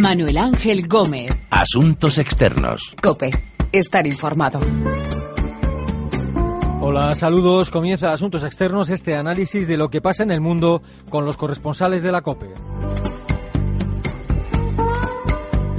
Manuel 0.00 0.38
Ángel 0.38 0.88
Gómez. 0.88 1.30
Asuntos 1.50 2.16
externos. 2.16 2.94
Cope. 3.02 3.30
Estar 3.70 4.06
informado. 4.06 4.58
Hola, 6.80 7.14
saludos. 7.14 7.70
Comienza 7.70 8.10
Asuntos 8.10 8.42
Externos, 8.42 8.88
este 8.88 9.14
análisis 9.14 9.68
de 9.68 9.76
lo 9.76 9.90
que 9.90 10.00
pasa 10.00 10.22
en 10.22 10.30
el 10.30 10.40
mundo 10.40 10.80
con 11.10 11.26
los 11.26 11.36
corresponsales 11.36 12.02
de 12.02 12.12
la 12.12 12.22
COPE. 12.22 12.48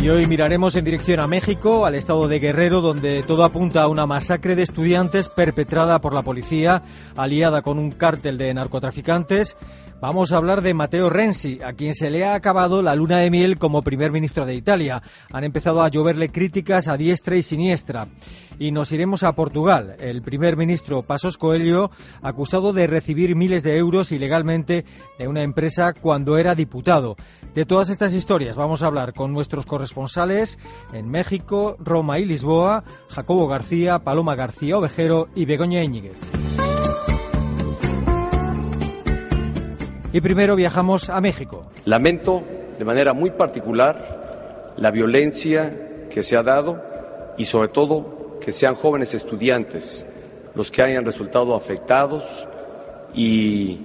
Y 0.01 0.09
hoy 0.09 0.25
miraremos 0.25 0.75
en 0.75 0.83
dirección 0.83 1.19
a 1.19 1.27
México, 1.27 1.85
al 1.85 1.93
estado 1.93 2.27
de 2.27 2.39
Guerrero, 2.39 2.81
donde 2.81 3.21
todo 3.21 3.43
apunta 3.43 3.83
a 3.83 3.87
una 3.87 4.07
masacre 4.07 4.55
de 4.55 4.63
estudiantes 4.63 5.29
perpetrada 5.29 5.99
por 5.99 6.15
la 6.15 6.23
policía, 6.23 6.81
aliada 7.15 7.61
con 7.61 7.77
un 7.77 7.91
cártel 7.91 8.37
de 8.39 8.51
narcotraficantes. 8.51 9.55
Vamos 10.01 10.33
a 10.33 10.37
hablar 10.37 10.63
de 10.63 10.73
Matteo 10.73 11.09
Renzi, 11.11 11.59
a 11.63 11.73
quien 11.73 11.93
se 11.93 12.09
le 12.09 12.25
ha 12.25 12.33
acabado 12.33 12.81
la 12.81 12.95
luna 12.95 13.19
de 13.19 13.29
miel 13.29 13.59
como 13.59 13.83
primer 13.83 14.11
ministro 14.11 14.47
de 14.47 14.55
Italia. 14.55 15.03
Han 15.31 15.43
empezado 15.43 15.83
a 15.83 15.89
lloverle 15.89 16.29
críticas 16.29 16.87
a 16.87 16.97
diestra 16.97 17.37
y 17.37 17.43
siniestra. 17.43 18.07
Y 18.57 18.71
nos 18.71 18.91
iremos 18.91 19.21
a 19.21 19.33
Portugal. 19.33 19.95
El 19.99 20.23
primer 20.23 20.57
ministro 20.57 21.03
Pasos 21.03 21.37
Coelho, 21.37 21.91
acusado 22.23 22.73
de 22.73 22.87
recibir 22.87 23.35
miles 23.35 23.61
de 23.61 23.77
euros 23.77 24.11
ilegalmente 24.11 24.85
de 25.19 25.27
una 25.27 25.43
empresa 25.43 25.93
cuando 25.93 26.35
era 26.35 26.55
diputado. 26.55 27.15
De 27.53 27.65
todas 27.65 27.91
estas 27.91 28.15
historias 28.15 28.55
vamos 28.55 28.81
a 28.81 28.87
hablar 28.87 29.13
con 29.13 29.31
nuestros 29.31 29.67
corresponsales 29.67 30.57
en 30.93 31.09
México, 31.09 31.75
Roma 31.77 32.17
y 32.17 32.25
Lisboa, 32.25 32.83
Jacobo 33.09 33.47
García, 33.47 33.99
Paloma 33.99 34.33
García 34.33 34.79
Ovejero 34.79 35.27
y 35.35 35.45
Begoña 35.45 35.83
Íñiguez. 35.83 36.19
Y 40.13 40.19
primero 40.19 40.55
viajamos 40.55 41.09
a 41.09 41.21
México. 41.21 41.65
Lamento 41.85 42.43
de 42.77 42.83
manera 42.85 43.13
muy 43.13 43.31
particular 43.31 44.73
la 44.77 44.91
violencia 44.91 46.07
que 46.09 46.23
se 46.23 46.35
ha 46.35 46.43
dado 46.43 46.83
y 47.37 47.45
sobre 47.45 47.69
todo 47.69 48.37
que 48.43 48.51
sean 48.51 48.75
jóvenes 48.75 49.13
estudiantes 49.13 50.05
los 50.53 50.69
que 50.69 50.81
hayan 50.81 51.05
resultado 51.05 51.55
afectados 51.55 52.45
y 53.13 53.79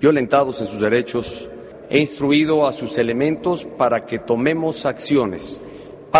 violentados 0.00 0.60
en 0.60 0.66
sus 0.66 0.80
derechos. 0.80 1.48
He 1.90 1.98
instruido 1.98 2.66
a 2.66 2.72
sus 2.72 2.98
elementos 2.98 3.64
para 3.64 4.04
que 4.04 4.18
tomemos 4.18 4.84
acciones 4.84 5.62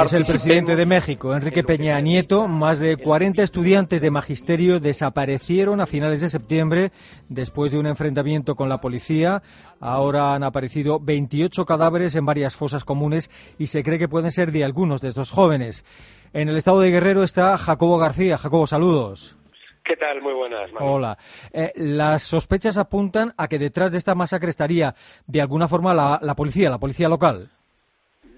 es 0.04 0.12
el 0.12 0.24
presidente 0.24 0.76
de 0.76 0.84
México, 0.84 1.34
Enrique 1.34 1.62
Peña 1.62 1.98
Nieto. 2.00 2.46
Más 2.48 2.78
de 2.78 2.96
40 2.96 3.42
estudiantes 3.42 4.02
de 4.02 4.10
magisterio 4.10 4.78
desaparecieron 4.78 5.80
a 5.80 5.86
finales 5.86 6.20
de 6.20 6.28
septiembre 6.28 6.92
después 7.28 7.72
de 7.72 7.78
un 7.78 7.86
enfrentamiento 7.86 8.54
con 8.54 8.68
la 8.68 8.80
policía. 8.80 9.42
Ahora 9.80 10.34
han 10.34 10.44
aparecido 10.44 11.00
28 11.00 11.64
cadáveres 11.64 12.14
en 12.14 12.26
varias 12.26 12.56
fosas 12.56 12.84
comunes 12.84 13.30
y 13.58 13.68
se 13.68 13.82
cree 13.82 13.98
que 13.98 14.08
pueden 14.08 14.30
ser 14.30 14.52
de 14.52 14.64
algunos 14.64 15.00
de 15.00 15.08
estos 15.08 15.30
jóvenes. 15.30 15.84
En 16.32 16.48
el 16.48 16.56
estado 16.56 16.80
de 16.80 16.90
Guerrero 16.90 17.22
está 17.22 17.56
Jacobo 17.56 17.96
García. 17.96 18.38
Jacobo, 18.38 18.66
saludos. 18.66 19.36
¿Qué 19.82 19.96
tal? 19.96 20.20
Muy 20.20 20.34
buenas. 20.34 20.70
Hola. 20.78 21.16
Eh, 21.52 21.72
las 21.76 22.22
sospechas 22.22 22.76
apuntan 22.76 23.32
a 23.36 23.48
que 23.48 23.58
detrás 23.58 23.92
de 23.92 23.98
esta 23.98 24.14
masacre 24.14 24.50
estaría 24.50 24.94
de 25.26 25.40
alguna 25.40 25.68
forma 25.68 25.94
la 25.94 26.34
policía, 26.34 26.68
la 26.68 26.78
policía 26.78 27.08
local. 27.08 27.50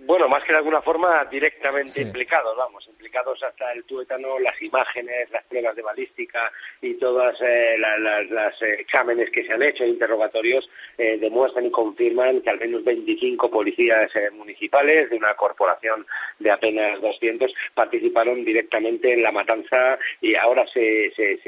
Bueno, 0.08 0.26
más 0.26 0.42
que 0.42 0.52
de 0.52 0.58
alguna 0.58 0.80
forma 0.80 1.22
directamente 1.26 2.00
implicados, 2.00 2.56
vamos, 2.56 2.88
hasta 3.16 3.72
el 3.72 3.84
tuétano, 3.84 4.38
las 4.38 4.60
imágenes, 4.62 5.30
las 5.30 5.44
pruebas 5.44 5.74
de 5.76 5.82
balística 5.82 6.52
y 6.80 6.94
todas 6.94 7.36
eh, 7.40 7.76
las 7.78 8.62
exámenes 8.62 9.30
que 9.30 9.44
se 9.44 9.52
han 9.52 9.62
hecho, 9.62 9.84
interrogatorios, 9.84 10.68
eh, 10.96 11.18
demuestran 11.18 11.66
y 11.66 11.70
confirman 11.70 12.40
que 12.42 12.50
al 12.50 12.58
menos 12.58 12.84
25 12.84 13.50
policías 13.50 14.14
eh, 14.14 14.30
municipales 14.30 15.10
de 15.10 15.16
una 15.16 15.34
corporación 15.34 16.06
de 16.38 16.50
apenas 16.50 17.00
200 17.00 17.52
participaron 17.74 18.44
directamente 18.44 19.12
en 19.12 19.22
la 19.22 19.32
matanza 19.32 19.98
y 20.20 20.34
ahora 20.34 20.66
se, 20.72 21.12
se, 21.14 21.38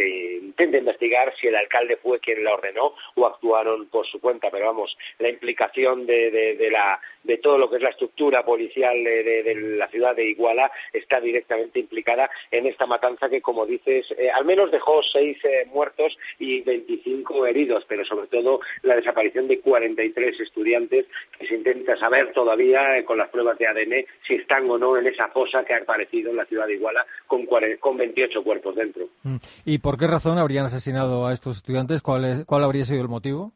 intenta 0.42 0.78
investigar 0.78 1.32
si 1.40 1.48
el 1.48 1.56
alcalde 1.56 1.96
fue 1.96 2.20
quien 2.20 2.42
la 2.44 2.54
ordenó 2.54 2.94
o 3.14 3.26
actuaron 3.26 3.86
por 3.86 4.06
su 4.06 4.20
cuenta, 4.20 4.50
pero 4.50 4.66
vamos, 4.66 4.96
la 5.18 5.28
implicación 5.28 6.06
de, 6.06 6.30
de 6.30 6.70
la 6.70 7.00
de 7.22 7.38
todo 7.38 7.58
lo 7.58 7.68
que 7.68 7.76
es 7.76 7.82
la 7.82 7.90
estructura 7.90 8.44
policial 8.44 9.04
de, 9.04 9.54
la 9.76 9.88
ciudad 9.88 10.16
de 10.16 10.26
Iguala 10.26 10.70
está 10.92 11.20
directamente 11.20 11.49
implicada 11.58 12.30
en 12.50 12.66
esta 12.66 12.86
matanza 12.86 13.28
que, 13.28 13.40
como 13.40 13.66
dices, 13.66 14.06
eh, 14.16 14.30
al 14.30 14.44
menos 14.44 14.70
dejó 14.70 15.00
seis 15.12 15.36
eh, 15.44 15.66
muertos 15.72 16.16
y 16.38 16.60
25 16.62 17.46
heridos, 17.46 17.84
pero 17.88 18.04
sobre 18.04 18.28
todo 18.28 18.60
la 18.82 18.96
desaparición 18.96 19.48
de 19.48 19.60
43 19.60 20.40
estudiantes 20.40 21.06
que 21.38 21.46
se 21.46 21.54
intenta 21.54 21.96
saber 21.96 22.32
todavía 22.32 22.98
eh, 22.98 23.04
con 23.04 23.18
las 23.18 23.30
pruebas 23.30 23.58
de 23.58 23.66
ADN 23.66 24.04
si 24.26 24.34
están 24.34 24.70
o 24.70 24.78
no 24.78 24.96
en 24.96 25.06
esa 25.06 25.28
fosa 25.28 25.64
que 25.64 25.74
ha 25.74 25.78
aparecido 25.78 26.30
en 26.30 26.36
la 26.36 26.46
ciudad 26.46 26.66
de 26.66 26.74
Iguala 26.74 27.04
con, 27.26 27.46
con 27.46 27.96
28 27.96 28.42
cuerpos 28.42 28.76
dentro. 28.76 29.06
Mm. 29.22 29.36
¿Y 29.64 29.78
por 29.78 29.98
qué 29.98 30.06
razón 30.06 30.38
habrían 30.38 30.66
asesinado 30.66 31.26
a 31.26 31.32
estos 31.32 31.56
estudiantes? 31.56 32.02
¿Cuál, 32.02 32.44
cuál 32.46 32.64
habría 32.64 32.84
sido 32.84 33.02
el 33.02 33.08
motivo? 33.08 33.52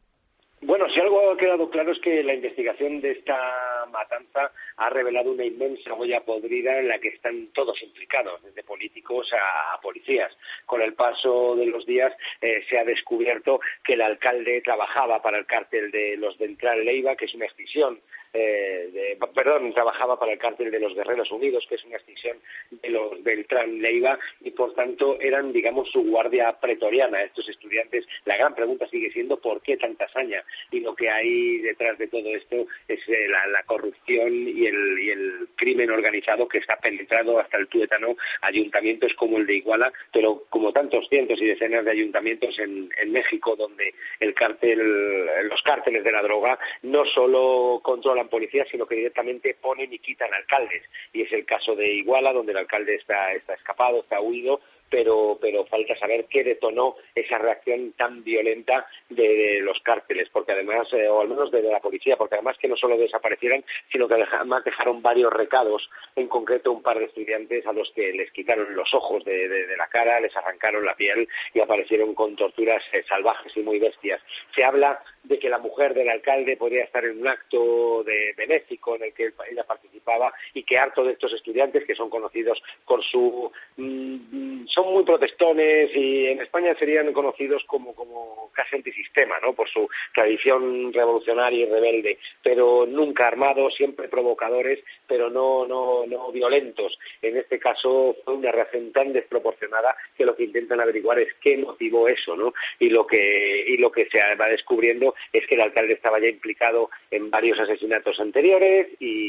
Bueno, 0.65 0.89
si 0.89 0.99
algo 0.99 1.29
ha 1.29 1.37
quedado 1.37 1.69
claro 1.69 1.91
es 1.91 1.99
que 1.99 2.23
la 2.23 2.33
investigación 2.33 2.99
de 2.99 3.11
esta 3.11 3.85
matanza 3.91 4.51
ha 4.77 4.89
revelado 4.89 5.31
una 5.31 5.45
inmensa 5.45 5.93
huella 5.93 6.21
podrida 6.21 6.79
en 6.79 6.87
la 6.87 6.97
que 6.97 7.09
están 7.09 7.49
todos 7.53 7.79
implicados, 7.83 8.41
desde 8.41 8.63
políticos 8.63 9.29
a, 9.31 9.79
policías. 9.79 10.35
Con 10.65 10.81
el 10.81 10.95
paso 10.95 11.55
de 11.55 11.67
los 11.67 11.85
días 11.85 12.11
eh, 12.41 12.65
se 12.67 12.79
ha 12.79 12.83
descubierto 12.83 13.59
que 13.83 13.93
el 13.93 14.01
alcalde 14.01 14.61
trabajaba 14.61 15.21
para 15.21 15.37
el 15.37 15.45
cártel 15.45 15.91
de 15.91 16.17
los 16.17 16.35
Ventral 16.39 16.83
Leiva, 16.83 17.15
que 17.15 17.25
es 17.25 17.35
una 17.35 17.45
extinción 17.45 18.01
eh, 18.35 19.17
perdón, 19.33 19.73
trabajaba 19.73 20.19
para 20.19 20.33
el 20.33 20.39
cártel 20.39 20.71
de 20.71 20.79
los 20.79 20.93
Guerreros 20.93 21.31
Unidos, 21.31 21.65
que 21.67 21.75
es 21.75 21.83
una 21.85 21.97
extinción 21.97 22.37
de 22.71 22.89
los 22.89 23.23
Beltrán 23.23 23.81
Leiva, 23.81 24.19
y 24.41 24.51
por 24.51 24.73
tanto 24.73 25.19
eran, 25.19 25.53
digamos, 25.53 25.89
su 25.91 26.03
guardia 26.03 26.55
pretoriana. 26.59 27.23
Estos 27.23 27.47
estudiantes, 27.49 28.05
la 28.25 28.37
gran 28.37 28.53
pregunta 28.55 28.87
sigue 28.87 29.11
siendo 29.11 29.37
por 29.37 29.61
qué 29.61 29.77
tanta 29.77 30.05
hazaña. 30.05 30.43
Y 30.71 30.81
lo 30.81 30.95
que 30.95 31.09
hay 31.09 31.59
detrás 31.59 31.97
de 31.97 32.07
todo 32.07 32.27
esto 32.29 32.65
es 32.87 32.99
eh, 33.07 33.27
la, 33.29 33.63
corrupción 33.63 34.47
y 34.47 34.65
el, 34.67 34.99
y 34.99 35.09
el, 35.09 35.47
crimen 35.55 35.89
organizado 35.89 36.47
que 36.47 36.59
está 36.59 36.77
penetrado 36.77 37.39
hasta 37.39 37.57
el 37.57 37.67
tuétano 37.67 38.15
ayuntamientos 38.41 39.13
como 39.15 39.37
el 39.37 39.47
de 39.47 39.55
Iguala, 39.55 39.91
pero 40.11 40.43
como 40.49 40.71
tantos 40.71 41.07
cientos 41.09 41.41
y 41.41 41.45
decenas 41.45 41.85
de 41.85 41.91
ayuntamientos 41.91 42.57
en, 42.59 42.89
en 43.01 43.11
México, 43.11 43.55
donde 43.55 43.93
el 44.19 44.33
cártel, 44.33 45.25
los 45.47 45.61
cárteles 45.63 46.03
de 46.03 46.11
la 46.11 46.21
droga 46.21 46.59
no 46.83 47.05
solo 47.05 47.79
controlan 47.81 48.24
policías, 48.29 48.67
sino 48.69 48.85
que 48.85 48.95
directamente 48.95 49.55
ponen 49.59 49.91
y 49.93 49.99
quitan 49.99 50.33
alcaldes. 50.33 50.83
Y 51.13 51.21
es 51.23 51.31
el 51.31 51.45
caso 51.45 51.75
de 51.75 51.87
Iguala, 51.87 52.33
donde 52.33 52.51
el 52.51 52.57
alcalde 52.59 52.95
está, 52.95 53.33
está 53.33 53.53
escapado, 53.53 54.01
está 54.01 54.19
huido, 54.19 54.61
pero, 54.89 55.37
pero 55.41 55.65
falta 55.65 55.97
saber 55.97 56.25
qué 56.29 56.43
detonó 56.43 56.95
esa 57.13 57.37
reacción 57.37 57.93
tan 57.93 58.23
violenta 58.23 58.87
de, 59.09 59.59
los 59.61 59.79
cárteles, 59.81 60.29
porque 60.31 60.51
además, 60.51 60.87
eh, 60.93 61.07
o 61.07 61.21
al 61.21 61.27
menos 61.27 61.51
de, 61.51 61.61
la 61.61 61.79
policía, 61.79 62.17
porque 62.17 62.35
además 62.35 62.57
que 62.59 62.67
no 62.67 62.75
solo 62.75 62.97
desaparecieran, 62.97 63.63
sino 63.91 64.07
que 64.07 64.15
además 64.15 64.63
dejaron 64.63 65.01
varios 65.01 65.31
recados, 65.33 65.89
en 66.15 66.27
concreto 66.27 66.71
un 66.71 66.83
par 66.83 66.99
de 66.99 67.05
estudiantes 67.05 67.65
a 67.65 67.73
los 67.73 67.91
que 67.91 68.13
les 68.13 68.31
quitaron 68.31 68.75
los 68.75 68.93
ojos 68.93 69.23
de, 69.25 69.65
la 69.77 69.87
cara, 69.87 70.19
les 70.19 70.35
arrancaron 70.35 70.85
la 70.85 70.95
piel 70.95 71.27
y 71.53 71.59
aparecieron 71.59 72.13
con 72.13 72.35
torturas 72.35 72.83
eh, 72.93 73.03
salvajes 73.07 73.51
y 73.55 73.61
muy 73.61 73.79
bestias. 73.79 74.21
Se 74.55 74.63
habla 74.63 75.01
de 75.23 75.39
que 75.39 75.49
la 75.49 75.57
mujer 75.57 75.93
del 75.93 76.09
alcalde 76.09 76.57
podría 76.57 76.83
estar 76.83 77.03
en 77.03 77.19
un 77.19 77.27
acto 77.27 78.03
de 78.03 78.33
benéfico 78.37 78.95
en 78.95 79.03
el 79.03 79.13
que 79.13 79.33
ella 79.49 79.63
participaba 79.63 80.33
y 80.53 80.63
que 80.63 80.77
harto 80.77 81.03
de 81.03 81.13
estos 81.13 81.33
estudiantes 81.33 81.85
que 81.85 81.95
son 81.95 82.09
conocidos 82.09 82.61
por 82.85 83.03
su 83.03 83.51
mm, 83.77 84.65
son 84.75 84.93
muy 84.93 85.05
protestones 85.05 85.89
y 85.95 86.27
en 86.27 86.41
España 86.41 86.75
serían 86.77 87.11
conocidos 87.13 87.63
como, 87.65 87.95
como 87.95 88.51
casi 88.53 88.75
antisistema, 88.75 89.35
¿no? 89.41 89.53
Por 89.53 89.69
su 89.69 89.87
tradición 90.13 90.91
revolucionaria 90.91 91.65
y 91.65 91.69
rebelde, 91.69 92.19
pero 92.43 92.85
nunca 92.85 93.27
armados, 93.27 93.73
siempre 93.75 94.09
provocadores, 94.09 94.83
pero 95.07 95.29
no, 95.29 95.65
no, 95.65 96.05
no 96.05 96.31
violentos. 96.31 96.99
En 97.21 97.37
este 97.37 97.57
caso 97.57 98.17
fue 98.25 98.33
una 98.33 98.51
reacción 98.51 98.91
tan 98.91 99.13
desproporcionada 99.13 99.95
que 100.17 100.25
lo 100.25 100.35
que 100.35 100.43
intentan 100.43 100.81
averiguar 100.81 101.19
es 101.19 101.33
qué 101.41 101.57
motivó 101.57 102.09
eso, 102.09 102.35
¿no? 102.35 102.53
Y 102.79 102.89
lo 102.89 103.07
que, 103.07 103.65
y 103.67 103.77
lo 103.77 103.91
que 103.91 104.07
se 104.09 104.19
va 104.35 104.47
descubriendo 104.47 105.15
es 105.31 105.47
que 105.47 105.55
el 105.55 105.61
alcalde 105.61 105.93
estaba 105.93 106.19
ya 106.19 106.27
implicado 106.27 106.89
en 107.11 107.29
varios 107.31 107.57
asesinatos 107.59 108.19
anteriores 108.19 108.87
y, 108.99 109.25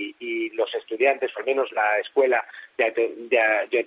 los 0.56 0.74
estudiantes, 0.74 1.30
o 1.36 1.40
al 1.40 1.44
menos 1.44 1.70
la 1.72 1.98
escuela 1.98 2.42
de, 2.78 2.90
de, 2.90 3.86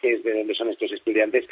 que 0.00 0.12
es 0.12 0.22
de 0.22 0.34
donde 0.34 0.54
son 0.54 0.68
estos 0.84 0.98
estudiantes, 0.98 1.44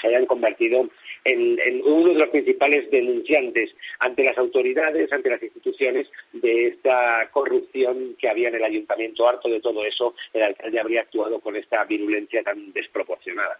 se 0.00 0.08
hayan 0.08 0.26
convertido 0.26 0.88
en, 1.24 1.82
uno 1.84 2.12
de 2.12 2.18
los 2.18 2.28
principales 2.30 2.90
denunciantes 2.90 3.70
ante 3.98 4.24
las 4.24 4.36
autoridades, 4.38 5.12
ante 5.12 5.30
las 5.30 5.42
instituciones 5.42 6.08
de 6.32 6.68
esta 6.68 7.28
corrupción 7.32 8.16
que 8.18 8.28
había 8.28 8.48
en 8.48 8.56
el 8.56 8.64
ayuntamiento. 8.64 9.28
Harto 9.28 9.48
de 9.48 9.60
todo 9.60 9.84
eso, 9.84 10.14
el 10.32 10.42
alcalde 10.42 10.80
habría 10.80 11.02
actuado 11.02 11.40
con 11.40 11.56
esta 11.56 11.84
virulencia 11.84 12.42
tan 12.42 12.72
desproporcionada. 12.72 13.58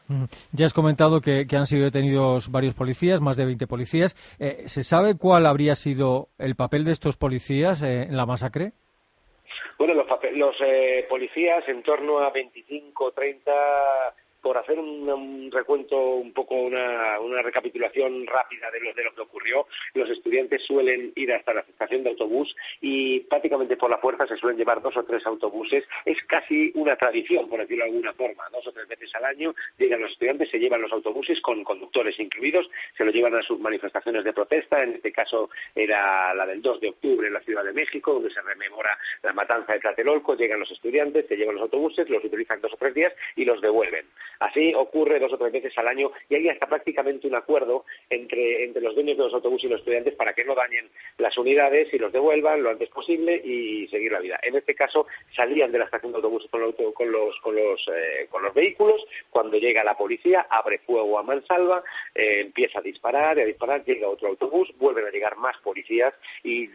Ya 0.53 0.67
has 0.67 0.75
comentado 0.75 1.21
que, 1.21 1.47
han 1.51 1.67
sido 1.67 1.85
detenidos 1.85 2.51
varios 2.51 2.75
policías, 2.75 3.21
más 3.21 3.37
de 3.37 3.45
20 3.45 3.67
policías. 3.67 4.15
Eh, 4.39 4.63
¿Se 4.67 4.83
sabe 4.83 5.17
cuál 5.19 5.47
habría 5.47 5.75
sido 5.75 6.29
el 6.39 6.55
papel 6.55 6.85
de 6.85 6.93
estos 6.93 7.17
policías 7.17 7.83
eh, 7.83 8.05
en 8.09 8.17
la 8.17 8.27
masacre? 8.27 8.73
Bueno, 9.79 9.95
los, 9.95 10.07
los 10.35 10.57
eh, 10.65 11.07
policías 11.09 11.67
en 11.69 11.83
torno 11.83 12.19
a 12.21 12.31
25, 12.31 13.13
30 13.13 13.51
por 14.43 14.57
hacer 14.59 14.79
un, 14.79 15.51
recuento, 15.51 15.99
un 15.99 16.33
poco 16.33 16.55
una, 16.55 17.19
una 17.21 17.43
recapitulación 17.43 18.27
rápida 18.27 18.71
de 18.71 18.81
lo, 18.81 18.95
de 18.95 19.05
lo 19.05 19.15
que 19.15 19.21
ocurrió, 19.23 19.67
los 19.95 20.09
estudiantes 20.11 20.63
suelen 20.67 21.13
ir 21.17 21.33
hasta 21.33 21.55
la 21.55 21.61
estación 21.61 22.03
de 22.03 22.11
autobús 22.11 22.55
y 22.81 23.21
prácticamente 23.21 23.77
por 23.77 23.91
la 23.91 23.99
fuerza 23.99 24.27
se 24.27 24.37
suelen 24.37 24.59
llevar 24.59 24.83
dos 24.83 24.97
o 24.97 25.05
tres 25.05 25.25
autobuses. 25.27 25.85
Es 26.05 26.19
casi 26.27 26.73
una 26.75 26.97
tradición, 26.97 27.49
por 27.49 27.61
decirlo 27.61 27.85
de 27.85 27.91
alguna 27.91 28.13
forma. 28.15 28.45
Dos 28.53 28.67
o 28.67 28.73
tres 28.73 28.89
veces 28.89 29.15
al 29.15 29.25
año 29.25 29.55
llegan 29.79 30.01
los 30.01 30.13
estudiantes, 30.13 30.51
se 30.51 30.59
llevan 30.59 30.83
los 30.83 30.93
autobuses 30.93 31.41
con 31.41 31.65
conductores 31.65 32.19
incluidos, 32.19 32.69
se 32.97 33.05
los 33.05 33.15
llevan 33.15 33.35
a 33.35 33.43
sus 33.43 33.59
manifestaciones 33.59 34.25
de 34.25 34.33
protesta. 34.33 34.83
En 34.83 34.95
este 34.95 35.13
caso 35.13 35.51
era 35.75 36.35
la 36.35 36.47
del 36.47 36.63
2 36.63 36.81
de 36.81 36.89
octubre 36.89 37.29
en 37.29 37.35
la 37.35 37.41
Ciudad 37.41 37.65
de 37.65 37.73
México, 37.73 38.15
donde 38.15 38.33
se 38.33 38.41
rememora 38.43 38.97
la 39.23 39.33
matanza 39.33 39.73
de 39.73 39.81
Tlatelolco. 39.81 40.35
Llegan 40.35 40.61
los 40.61 40.71
estudiantes, 40.71 41.27
se 41.27 41.37
llevan 41.37 41.57
los 41.57 41.63
autobuses, 41.63 42.09
los 42.09 42.25
utilizan 42.25 42.61
dos 42.61 42.73
o 42.73 42.77
tres 42.77 42.95
días 42.95 43.13
y 43.37 43.45
los 43.45 43.61
devuelven. 43.61 44.07
Así 44.41 44.73
ocurre 44.75 45.19
dos 45.19 45.33
o 45.35 45.39
tres 45.39 45.53
veces 45.53 45.77
al 45.77 45.87
año 45.87 46.11
y 46.29 46.35
hay 46.35 46.49
hasta 46.49 46.67
prácticamente 46.67 47.27
un 47.27 47.35
acuerdo 47.35 47.85
entre, 48.09 48.65
entre 48.65 48.83
los 48.83 48.95
dueños 48.95 49.19
de 49.19 49.25
los 49.25 49.35
autobuses 49.35 49.67
y 49.67 49.69
los 49.69 49.81
estudiantes 49.81 50.15
para 50.15 50.33
que 50.33 50.45
no 50.45 50.55
dañen 50.55 50.89
las 51.19 51.37
unidades 51.37 51.93
y 51.93 51.99
los 51.99 52.11
devuelvan 52.11 52.63
lo 52.63 52.71
antes 52.71 52.89
posible 52.89 53.37
y 53.37 53.87
seguir 53.89 54.13
la 54.13 54.21
vida. 54.21 54.41
En 54.43 54.57
este 54.57 54.75
caso 54.75 55.07
salían 55.37 55.71
de 55.71 55.79
la 55.79 55.85
estación 55.85 56.13
de 56.13 56.17
autobuses 56.17 56.51
con, 56.51 56.63
los, 56.63 56.75
con, 56.75 57.13
los, 57.13 57.39
con, 57.41 57.55
los, 57.55 57.87
eh, 57.89 58.27
con 58.31 58.43
los 58.43 58.55
vehículos, 58.55 59.03
cuando 59.29 59.59
llega 59.59 59.85
la 59.85 59.97
policía 59.97 60.47
abre 60.49 60.79
fuego 60.79 61.19
a 61.19 61.23
mansalva, 61.23 61.83
eh, 62.15 62.41
empieza 62.41 62.79
a 62.79 62.83
disparar 62.83 63.37
y 63.37 63.43
a 63.43 63.47
disparar, 63.47 63.85
llega 63.85 64.09
otro 64.09 64.29
autobús, 64.29 64.71
vuelven 64.79 65.07
a 65.07 65.11
llegar 65.11 65.37
más 65.37 65.57
policías 65.59 66.15
y, 66.43 66.71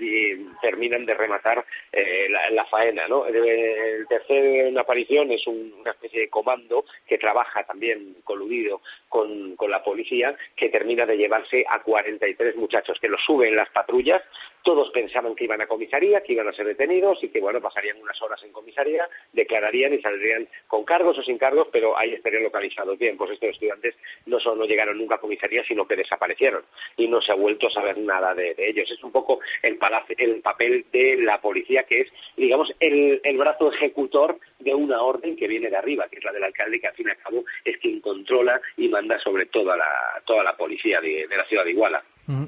terminan 0.61 1.05
de 1.05 1.13
rematar 1.13 1.65
eh, 1.91 2.27
la, 2.51 2.65
faena. 2.65 3.07
¿no? 3.07 3.25
El 3.25 4.05
tercer 4.07 4.77
aparición 4.77 5.31
es 5.31 5.45
una 5.47 5.91
especie 5.91 6.21
de 6.21 6.29
comando 6.29 6.85
que 7.07 7.17
trabaja 7.17 7.54
también 7.63 8.17
coludido 8.23 8.81
con, 9.09 9.55
con 9.55 9.71
la 9.71 9.83
policía, 9.83 10.35
que 10.55 10.69
termina 10.69 11.05
de 11.05 11.17
llevarse 11.17 11.65
a 11.69 11.81
43 11.81 12.55
muchachos, 12.55 12.97
que 12.99 13.09
los 13.09 13.21
suben 13.25 13.49
en 13.49 13.55
las 13.55 13.69
patrullas, 13.69 14.21
todos 14.65 14.89
pensaban 14.89 15.35
que 15.35 15.43
iban 15.43 15.61
a 15.61 15.67
comisaría, 15.67 16.21
que 16.21 16.33
iban 16.33 16.47
a 16.47 16.53
ser 16.53 16.65
detenidos 16.65 17.23
y 17.23 17.29
que, 17.29 17.39
bueno, 17.39 17.61
pasarían 17.61 18.01
unas 18.01 18.19
horas 18.19 18.41
en 18.43 18.51
comisaría, 18.51 19.07
declararían 19.31 19.93
y 19.93 20.01
saldrían 20.01 20.47
con 20.67 20.83
cargos 20.83 21.17
o 21.19 21.23
sin 21.23 21.37
cargos, 21.37 21.67
pero 21.71 21.95
ahí 21.97 22.13
estarían 22.13 22.43
localizados. 22.43 22.97
Bien, 22.97 23.15
pues 23.15 23.31
estos 23.31 23.51
estudiantes 23.51 23.95
no 24.25 24.39
solo 24.39 24.65
llegaron 24.65 24.97
nunca 24.97 25.15
a 25.15 25.19
comisaría, 25.19 25.63
sino 25.63 25.87
que 25.87 25.95
desaparecieron 25.95 26.63
y 26.97 27.07
no 27.07 27.21
se 27.21 27.31
ha 27.31 27.35
vuelto 27.35 27.67
a 27.67 27.71
saber 27.71 27.99
nada 27.99 28.33
de, 28.33 28.55
ellos. 28.57 28.89
Es 28.89 29.03
un 29.03 29.11
poco 29.11 29.39
el, 29.61 29.77
el 30.17 30.41
papel 30.41 30.85
de 30.91 31.17
la 31.17 31.39
policía, 31.39 31.83
que 31.83 32.01
es, 32.01 32.11
digamos, 32.35 32.73
el, 32.79 33.21
brazo 33.37 33.71
ejecutor 33.71 34.39
de 34.57 34.73
una 34.73 35.03
orden 35.03 35.35
que 35.35 35.47
viene 35.47 35.69
de 35.69 35.77
arriba, 35.77 36.07
que 36.09 36.17
es 36.17 36.23
la 36.23 36.31
del 36.31 36.43
alcalde, 36.43 36.79
que 36.79 36.87
al 36.87 36.95
fin 36.95 37.07
y 37.07 37.11
al 37.11 37.17
cabo 37.17 37.43
es 37.63 37.77
quien 37.77 38.01
controla 38.01 38.59
y 38.77 38.87
manda 38.87 39.19
sobre 39.19 39.45
toda 39.45 39.77
la, 39.77 40.23
toda 40.25 40.43
la 40.43 40.57
policía 40.57 40.99
de 40.99 41.27
la 41.29 41.45
ciudad 41.45 41.63
de 41.63 41.71
Iguala. 41.71 42.03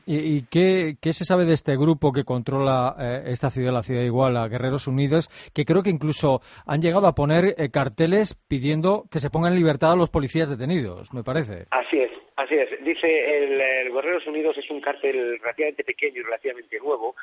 ¿Y, 0.06 0.44
qué, 0.47 0.97
se 1.01 1.25
sabe 1.25 1.45
de 1.45 1.53
este 1.53 1.75
grupo 1.75 2.12
que 2.12 2.24
controla 2.24 2.95
eh, 3.00 3.24
esta 3.27 3.50
ciudad, 3.50 3.74
la 3.74 3.83
ciudad 3.83 4.01
de 4.01 4.07
Iguala, 4.07 4.47
Guerreros 4.47 4.88
Unidos, 4.88 5.29
que 5.53 5.65
creo 5.65 5.83
que 5.83 5.89
incluso 5.89 6.41
han 6.65 6.81
llegado 6.81 7.07
a 7.07 7.13
poner 7.13 7.56
eh, 7.57 7.69
carteles 7.71 8.35
pidiendo 8.47 9.06
que 9.12 9.19
se 9.19 9.29
pongan 9.29 9.53
en 9.53 9.59
libertad 9.59 9.91
a 9.91 9.95
los 9.95 10.09
policías 10.09 10.50
detenidos, 10.50 11.13
me 11.13 11.24
parece? 11.24 11.65
Así 11.71 12.00
es. 12.00 12.12
Así 12.38 12.53
es, 12.53 12.69
dice 12.85 13.07
el, 13.31 13.59
el, 13.59 13.91
Guerreros 13.91 14.27
Unidos 14.27 14.56
es 14.59 14.69
un 14.69 14.79
cártel 14.79 15.39
relativamente 15.39 15.83
pequeño 15.83 16.19
y 16.19 16.24
relativamente 16.24 16.77
nuevo 16.77 17.15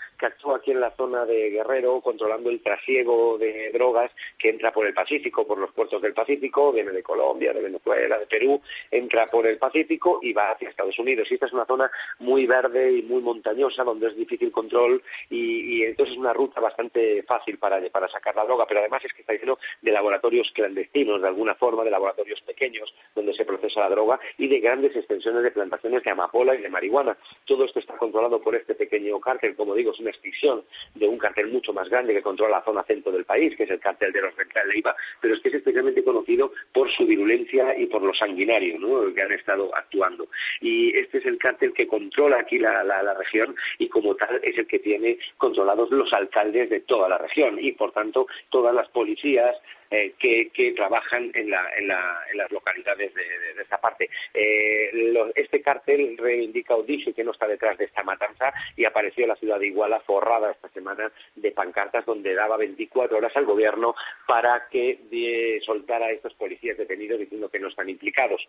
aquí 0.64 0.70
en 0.70 0.80
la 0.80 0.92
zona 0.92 1.26
de 1.26 1.50
Guerrero 1.50 2.00
controlando 2.00 2.48
el 2.48 2.62
trasiego 2.62 3.36
de 3.36 3.70
drogas 3.70 4.10
que 4.38 4.48
entra 4.48 4.72
por 4.72 4.86
el 4.86 4.94
Pacífico, 4.94 5.46
por 5.46 5.58
los 5.58 5.70
puertos 5.72 6.00
del 6.00 6.14
Pacífico, 6.14 6.72
viene 6.72 6.90
de 6.90 7.02
Colombia, 7.02 7.52
de 7.52 7.60
Venezuela, 7.60 8.18
de 8.18 8.26
Perú, 8.26 8.62
entra 8.90 9.26
por 9.26 9.46
el 9.46 9.58
Pacífico 9.58 10.20
y 10.22 10.32
va 10.32 10.52
hacia 10.52 10.70
Estados 10.70 10.98
Unidos. 10.98 11.28
Y 11.30 11.34
esta 11.34 11.44
es 11.44 11.52
una 11.52 11.66
zona 11.66 11.90
muy 12.20 12.46
verde 12.46 12.92
y 12.92 13.02
muy 13.02 13.20
montañosa 13.20 13.84
donde 13.84 14.06
es 14.06 14.16
difícil 14.16 14.50
control 14.50 15.02
y, 15.28 15.82
entonces 15.82 16.14
es 16.14 16.18
una 16.18 16.32
ruta 16.32 16.62
bastante 16.62 17.22
fácil 17.24 17.58
para, 17.58 17.78
para 17.90 18.08
sacar 18.08 18.34
la 18.34 18.44
droga, 18.44 18.64
pero 18.66 18.80
además 18.80 19.04
es 19.04 19.12
que 19.12 19.20
está 19.20 19.34
lleno 19.34 19.58
de 19.82 19.92
laboratorios 19.92 20.50
clandestinos, 20.54 21.20
de 21.20 21.28
alguna 21.28 21.54
forma, 21.56 21.84
de 21.84 21.90
laboratorios 21.90 22.40
pequeños 22.40 22.94
donde 23.14 23.34
se 23.34 23.44
procesa 23.44 23.80
la 23.80 23.90
droga 23.90 24.18
y 24.38 24.48
de 24.48 24.60
grandes 24.60 24.96
extensiones 24.96 25.42
de 25.42 25.50
plantaciones 25.50 26.02
de 26.02 26.10
amapola 26.10 26.54
y 26.54 26.62
de 26.62 26.70
marihuana. 26.70 27.18
Todo 27.44 27.66
esto 27.66 27.80
está 27.80 27.98
controlado 27.98 28.40
por 28.40 28.54
este 28.54 28.74
pequeño 28.74 29.20
cártel, 29.20 29.54
como 29.56 29.74
digo, 29.74 29.92
es 29.92 30.00
una 30.00 30.10
extinción 30.10 30.53
de 30.94 31.06
un 31.06 31.18
cártel 31.18 31.48
mucho 31.48 31.72
más 31.72 31.88
grande 31.88 32.14
que 32.14 32.22
controla 32.22 32.58
la 32.58 32.64
zona 32.64 32.82
centro 32.84 33.12
del 33.12 33.24
país, 33.24 33.56
que 33.56 33.64
es 33.64 33.70
el 33.70 33.80
cártel 33.80 34.12
de 34.12 34.22
los 34.22 34.36
Rental 34.36 34.68
Leiva, 34.68 34.94
pero 35.20 35.34
es 35.34 35.40
que 35.40 35.48
es 35.48 35.54
especialmente 35.54 36.04
conocido 36.04 36.52
por 36.72 36.90
su 36.92 37.06
virulencia 37.06 37.76
y 37.78 37.86
por 37.86 38.02
lo 38.02 38.14
sanguinario 38.14 38.78
que 39.14 39.22
han 39.22 39.32
estado 39.32 39.74
actuando. 39.74 40.28
Y 40.60 40.96
este 40.96 41.18
es 41.18 41.26
el 41.26 41.38
cártel 41.38 41.72
que 41.72 41.86
controla 41.86 42.40
aquí 42.40 42.58
la, 42.58 42.84
la 42.84 43.14
región 43.14 43.54
y 43.78 43.88
como 43.88 44.14
tal 44.14 44.40
es 44.42 44.56
el 44.58 44.66
que 44.66 44.78
tiene 44.78 45.18
controlados 45.36 45.90
los 45.90 46.12
alcaldes 46.12 46.70
de 46.70 46.80
toda 46.80 47.08
la 47.08 47.18
región. 47.18 47.58
Y 47.58 47.72
por 47.72 47.92
tanto 47.92 48.26
todas 48.50 48.74
las 48.74 48.88
policías, 48.88 49.56
eh, 49.90 50.14
que, 50.18 50.72
trabajan 50.74 51.30
en, 51.34 51.50
las 51.50 52.50
localidades 52.50 53.14
de, 53.14 53.62
esta 53.62 53.78
parte. 53.78 54.08
Eh, 54.32 54.90
este 55.34 55.62
cartel 55.62 56.16
reivindica 56.18 56.74
o 56.74 56.82
dice 56.82 57.12
que 57.12 57.24
no 57.24 57.32
está 57.32 57.46
detrás 57.46 57.78
de 57.78 57.84
esta 57.84 58.02
matanza 58.02 58.52
y 58.76 58.84
apareció 58.84 59.24
en 59.24 59.28
la 59.28 59.36
ciudad 59.36 59.58
de 59.58 59.66
Iguala 59.66 60.00
forrada 60.00 60.50
esta 60.50 60.68
semana 60.70 61.10
de 61.34 61.52
pancartas 61.52 62.04
donde 62.04 62.34
daba 62.34 62.56
24 62.56 63.16
horas 63.16 63.36
al 63.36 63.44
gobierno 63.44 63.94
para 64.26 64.68
que 64.68 65.60
soltara 65.64 66.06
a 66.06 66.10
estos 66.10 66.34
policías 66.34 66.76
detenidos 66.76 67.20
diciendo 67.20 67.48
que 67.48 67.58
no 67.58 67.68
están 67.68 67.88
implicados 67.88 68.42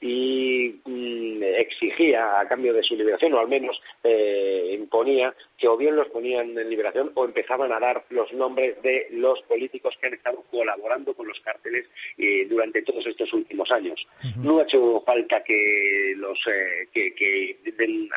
y 0.00 0.80
mm, 0.84 1.42
exigía 1.42 2.40
a 2.40 2.48
cambio 2.48 2.72
de 2.72 2.82
su 2.82 2.96
liberación 2.96 3.34
o 3.34 3.40
al 3.40 3.48
menos 3.48 3.80
eh, 4.04 4.70
imponía 4.72 5.34
que 5.58 5.68
o 5.68 5.76
bien 5.76 5.96
los 5.96 6.08
ponían 6.08 6.56
en 6.58 6.70
liberación 6.70 7.12
o 7.14 7.24
empezaban 7.24 7.72
a 7.72 7.80
dar 7.80 8.04
los 8.10 8.32
nombres 8.32 8.80
de 8.82 9.08
los 9.10 9.40
políticos 9.42 9.94
que 10.00 10.08
han 10.08 10.14
estado 10.14 10.42
colaborando 10.50 10.81
con 11.14 11.26
los 11.26 11.40
cárteles 11.40 11.86
eh, 12.18 12.46
durante 12.48 12.82
todos 12.82 13.06
estos 13.06 13.32
últimos 13.32 13.70
años. 13.70 14.06
No 14.36 14.58
ha 14.58 14.62
hecho 14.64 15.02
falta 15.06 15.42
que 15.42 16.14
los 16.16 16.38
eh, 16.46 16.88
que, 16.92 17.56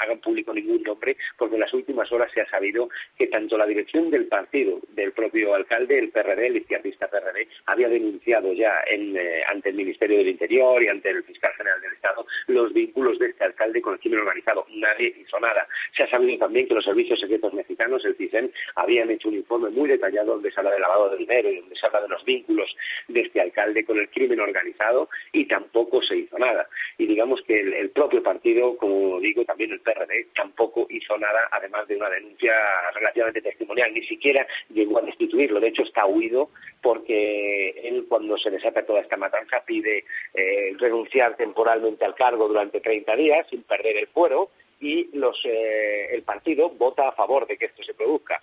hagan 0.03 0.19
público 0.19 0.53
ningún 0.53 0.83
nombre, 0.83 1.15
porque 1.37 1.55
en 1.55 1.61
las 1.61 1.73
últimas 1.73 2.11
horas 2.11 2.29
se 2.33 2.41
ha 2.41 2.49
sabido 2.49 2.89
que 3.17 3.27
tanto 3.27 3.57
la 3.57 3.65
dirección 3.65 4.09
del 4.09 4.27
partido, 4.27 4.79
del 4.89 5.13
propio 5.13 5.55
alcalde, 5.55 5.97
el 5.97 6.09
PRD, 6.09 6.47
el 6.47 6.57
izquierdista 6.57 7.07
PRD, 7.07 7.47
había 7.65 7.87
denunciado 7.87 8.51
ya 8.53 8.83
eh, 8.87 9.41
ante 9.47 9.69
el 9.69 9.75
Ministerio 9.75 10.17
del 10.17 10.29
Interior 10.29 10.83
y 10.83 10.87
ante 10.87 11.09
el 11.09 11.23
fiscal 11.23 11.53
general 11.57 11.81
del 11.81 11.93
Estado 11.93 12.25
los 12.47 12.73
vínculos 12.73 13.17
de 13.19 13.27
este 13.27 13.43
alcalde 13.43 13.81
con 13.81 13.93
el 13.93 13.99
crimen 13.99 14.19
organizado. 14.19 14.65
Nadie 14.69 15.15
hizo 15.19 15.39
nada. 15.39 15.67
Se 15.95 16.03
ha 16.03 16.09
sabido 16.09 16.37
también 16.37 16.67
que 16.67 16.73
los 16.73 16.83
servicios 16.83 17.19
secretos 17.19 17.53
mexicanos, 17.53 18.03
el 18.05 18.15
CISEN, 18.15 18.51
habían 18.75 19.09
hecho 19.09 19.29
un 19.29 19.35
informe 19.35 19.69
muy 19.69 19.89
detallado 19.89 20.33
donde 20.33 20.51
se 20.51 20.59
habla 20.59 20.71
de 20.71 20.79
lavado 20.79 21.09
de 21.09 21.17
dinero 21.17 21.49
y 21.49 21.59
donde 21.61 21.75
se 21.75 21.85
habla 21.85 22.01
de 22.01 22.09
los 22.09 22.23
vínculos 22.25 22.54
de 23.07 23.21
este 23.21 23.41
alcalde 23.41 23.85
con 23.85 23.99
el 23.99 24.09
crimen 24.09 24.39
organizado 24.39 25.09
y 25.31 25.45
tampoco 25.45 26.01
se 26.01 26.17
hizo 26.17 26.37
nada. 26.37 26.67
Y 26.97 27.05
digamos 27.05 27.41
que 27.47 27.59
el, 27.59 27.89
propio 27.89 28.21
partido, 28.21 28.77
como 28.77 29.19
digo, 29.19 29.43
también 29.45 29.71
el 29.71 29.81
PRD, 29.81 30.27
tampoco 30.35 30.87
hizo 30.89 31.17
nada, 31.17 31.49
además 31.51 31.87
de 31.87 31.97
una 31.97 32.09
denuncia 32.09 32.53
relativamente 32.93 33.41
testimonial. 33.41 33.93
Ni 33.93 34.05
siquiera 34.07 34.45
llegó 34.69 34.99
a 34.99 35.01
destituirlo. 35.01 35.59
De 35.59 35.69
hecho, 35.69 35.83
está 35.83 36.05
huido 36.05 36.49
porque 36.81 37.69
él, 37.83 38.05
cuando 38.07 38.37
se 38.37 38.51
desata 38.51 38.85
toda 38.85 39.01
esta 39.01 39.17
matanza, 39.17 39.63
pide 39.65 40.05
eh, 40.33 40.73
renunciar 40.77 41.35
temporalmente 41.35 42.05
al 42.05 42.15
cargo 42.15 42.47
durante 42.47 42.81
30 42.81 43.15
días 43.15 43.47
sin 43.49 43.63
perder 43.63 43.97
el 43.97 44.07
fuero 44.07 44.49
y 44.85 45.09
los, 45.17 45.35
eh, 45.45 46.13
el 46.13 46.21
partido 46.21 46.69
vota 46.69 47.09
a 47.09 47.11
favor 47.13 47.47
de 47.47 47.57
que 47.57 47.65
esto 47.65 47.83
se 47.83 47.95
produzca. 47.95 48.39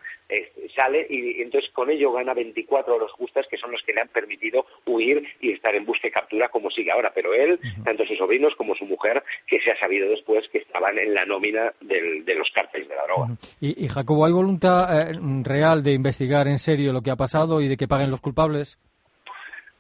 sale 0.75 1.07
y, 1.09 1.41
entonces 1.41 1.71
con 1.73 1.89
ello 1.89 2.13
gana 2.13 2.35
24 2.35 2.97
horas 2.97 3.13
justas 3.13 3.47
que 3.49 3.57
son 3.57 3.71
los 3.71 3.83
que 3.83 3.93
le 3.93 4.01
han 4.01 4.09
permitido 4.09 4.67
huir 4.87 5.23
y 5.41 5.53
estar 5.53 5.75
en 5.75 5.85
busca 5.85 6.09
y 6.09 6.11
captura 6.11 6.49
como 6.49 6.71
sigue 6.71 6.91
ahora. 6.91 7.13
Pero 7.15 7.33
él, 7.33 7.61
tanto 7.85 8.05
sus 8.05 8.19
sobrinos 8.19 8.55
como 8.57 8.75
su 8.75 8.85
mujer, 8.87 9.23
que 9.47 9.61
se 9.61 9.71
ha 9.71 9.79
sabido 9.79 10.11
después 10.11 10.49
que 10.51 10.59
estaban 10.59 10.99
en 10.99 11.15
la 11.15 11.25
nómina 11.25 11.73
de 11.81 12.35
los 12.35 12.51
cárteles 12.53 12.89
de 12.89 12.95
la 12.97 13.05
droga. 13.05 13.37
y, 13.61 13.87
Jacobo, 13.89 14.27
¿hay 14.27 14.33
voluntad 14.33 15.11
eh, 15.11 15.19
real 15.45 15.83
de 15.83 15.93
investigar 15.93 16.49
en 16.49 16.59
serio 16.59 16.93
lo 16.93 17.03
que 17.03 17.11
ha 17.11 17.17
pasado 17.17 17.61
y 17.61 17.69
de 17.69 17.77
que 17.77 17.87
paguen 17.87 18.11
los 18.11 18.21
culpables? 18.21 18.79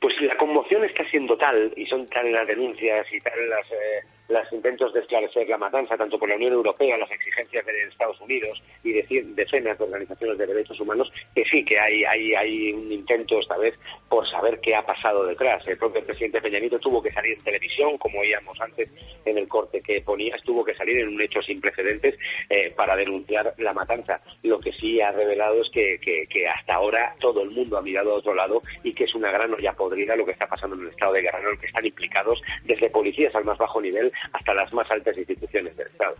Pues 0.00 0.14
la 0.20 0.36
conmoción 0.36 0.84
está 0.84 1.08
siendo 1.10 1.36
tal 1.36 1.72
y 1.76 1.86
son 1.86 2.06
tal 2.08 2.30
las 2.32 2.46
denuncias 2.46 3.06
y 3.12 3.18
tal 3.20 3.48
las... 3.48 3.66
Eh, 3.70 4.21
los 4.28 4.52
intentos 4.52 4.92
de 4.92 5.00
esclarecer 5.00 5.48
la 5.48 5.58
matanza, 5.58 5.96
tanto 5.96 6.18
por 6.18 6.28
la 6.28 6.36
Unión 6.36 6.52
Europea, 6.52 6.96
las 6.96 7.10
exigencias 7.10 7.64
de 7.66 7.82
Estados 7.82 8.20
Unidos 8.20 8.62
y 8.82 8.92
de 8.92 9.24
decenas 9.34 9.78
de 9.78 9.84
organizaciones 9.84 10.38
de 10.38 10.46
derechos 10.46 10.80
humanos, 10.80 11.12
que 11.34 11.44
sí 11.44 11.64
que 11.64 11.78
hay, 11.78 12.04
hay, 12.04 12.34
hay 12.34 12.72
un 12.72 12.90
intento 12.90 13.38
esta 13.38 13.56
vez 13.58 13.78
por 14.08 14.28
saber 14.30 14.60
qué 14.60 14.74
ha 14.74 14.84
pasado 14.84 15.26
detrás. 15.26 15.66
El 15.66 15.76
propio 15.76 16.04
presidente 16.04 16.40
Peña 16.40 16.60
Nieto 16.60 16.78
tuvo 16.78 17.02
que 17.02 17.12
salir 17.12 17.36
en 17.36 17.44
televisión, 17.44 17.98
como 17.98 18.20
oíamos 18.20 18.60
antes 18.60 18.88
en 19.24 19.38
el 19.38 19.48
corte 19.48 19.80
que 19.80 20.00
ponía, 20.00 20.36
tuvo 20.44 20.64
que 20.64 20.74
salir 20.74 20.98
en 20.98 21.08
un 21.08 21.20
hecho 21.20 21.42
sin 21.42 21.60
precedentes 21.60 22.18
eh, 22.48 22.72
para 22.76 22.96
denunciar 22.96 23.54
la 23.58 23.72
matanza. 23.72 24.20
Lo 24.42 24.60
que 24.60 24.72
sí 24.72 25.00
ha 25.00 25.12
revelado 25.12 25.60
es 25.62 25.70
que, 25.70 25.98
que, 26.00 26.48
hasta 26.48 26.74
ahora 26.74 27.14
todo 27.20 27.42
el 27.42 27.50
mundo 27.50 27.78
ha 27.78 27.82
mirado 27.82 28.12
a 28.12 28.18
otro 28.18 28.34
lado 28.34 28.62
y 28.82 28.92
que 28.92 29.04
es 29.04 29.14
una 29.14 29.30
gran 29.30 29.52
olla 29.54 29.72
podrida 29.72 30.16
lo 30.16 30.24
que 30.24 30.32
está 30.32 30.46
pasando 30.46 30.76
en 30.76 30.82
el 30.82 30.88
estado 30.88 31.12
de 31.12 31.22
Guerrero, 31.22 31.48
en 31.48 31.54
el 31.54 31.60
que 31.60 31.66
están 31.66 31.86
implicados 31.86 32.40
desde 32.64 32.90
policías 32.90 33.34
al 33.34 33.44
más 33.44 33.58
bajo 33.58 33.80
nivel 33.80 34.11
hasta 34.32 34.54
las 34.54 34.72
más 34.72 34.90
altas 34.90 35.16
instituciones 35.16 35.76
del 35.76 35.86
Estado. 35.86 36.16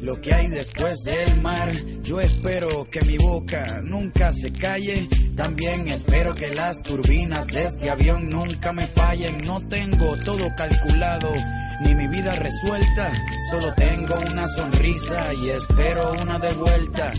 Lo 0.00 0.20
que 0.20 0.34
hay 0.34 0.48
después 0.48 1.02
del 1.04 1.40
mar, 1.40 1.72
yo 2.02 2.20
espero 2.20 2.86
que 2.90 3.00
mi 3.02 3.16
boca 3.16 3.80
nunca 3.82 4.32
se 4.32 4.52
calle. 4.52 5.08
También 5.36 5.88
espero 5.88 6.34
que 6.34 6.48
las 6.48 6.82
turbinas 6.82 7.46
de 7.46 7.62
este 7.62 7.90
avión 7.90 8.28
nunca 8.28 8.72
me 8.72 8.86
fallen. 8.86 9.38
No 9.46 9.66
tengo 9.66 10.16
todo 10.24 10.48
calculado, 10.56 11.32
ni 11.80 11.94
mi 11.94 12.06
vida 12.08 12.34
resuelta. 12.34 13.12
Solo 13.50 13.72
tengo 13.74 14.14
una 14.30 14.46
sonrisa 14.48 15.32
y 15.34 15.50
espero 15.50 16.12
una 16.20 16.38
de 16.38 16.52
vuelta. 16.54 17.12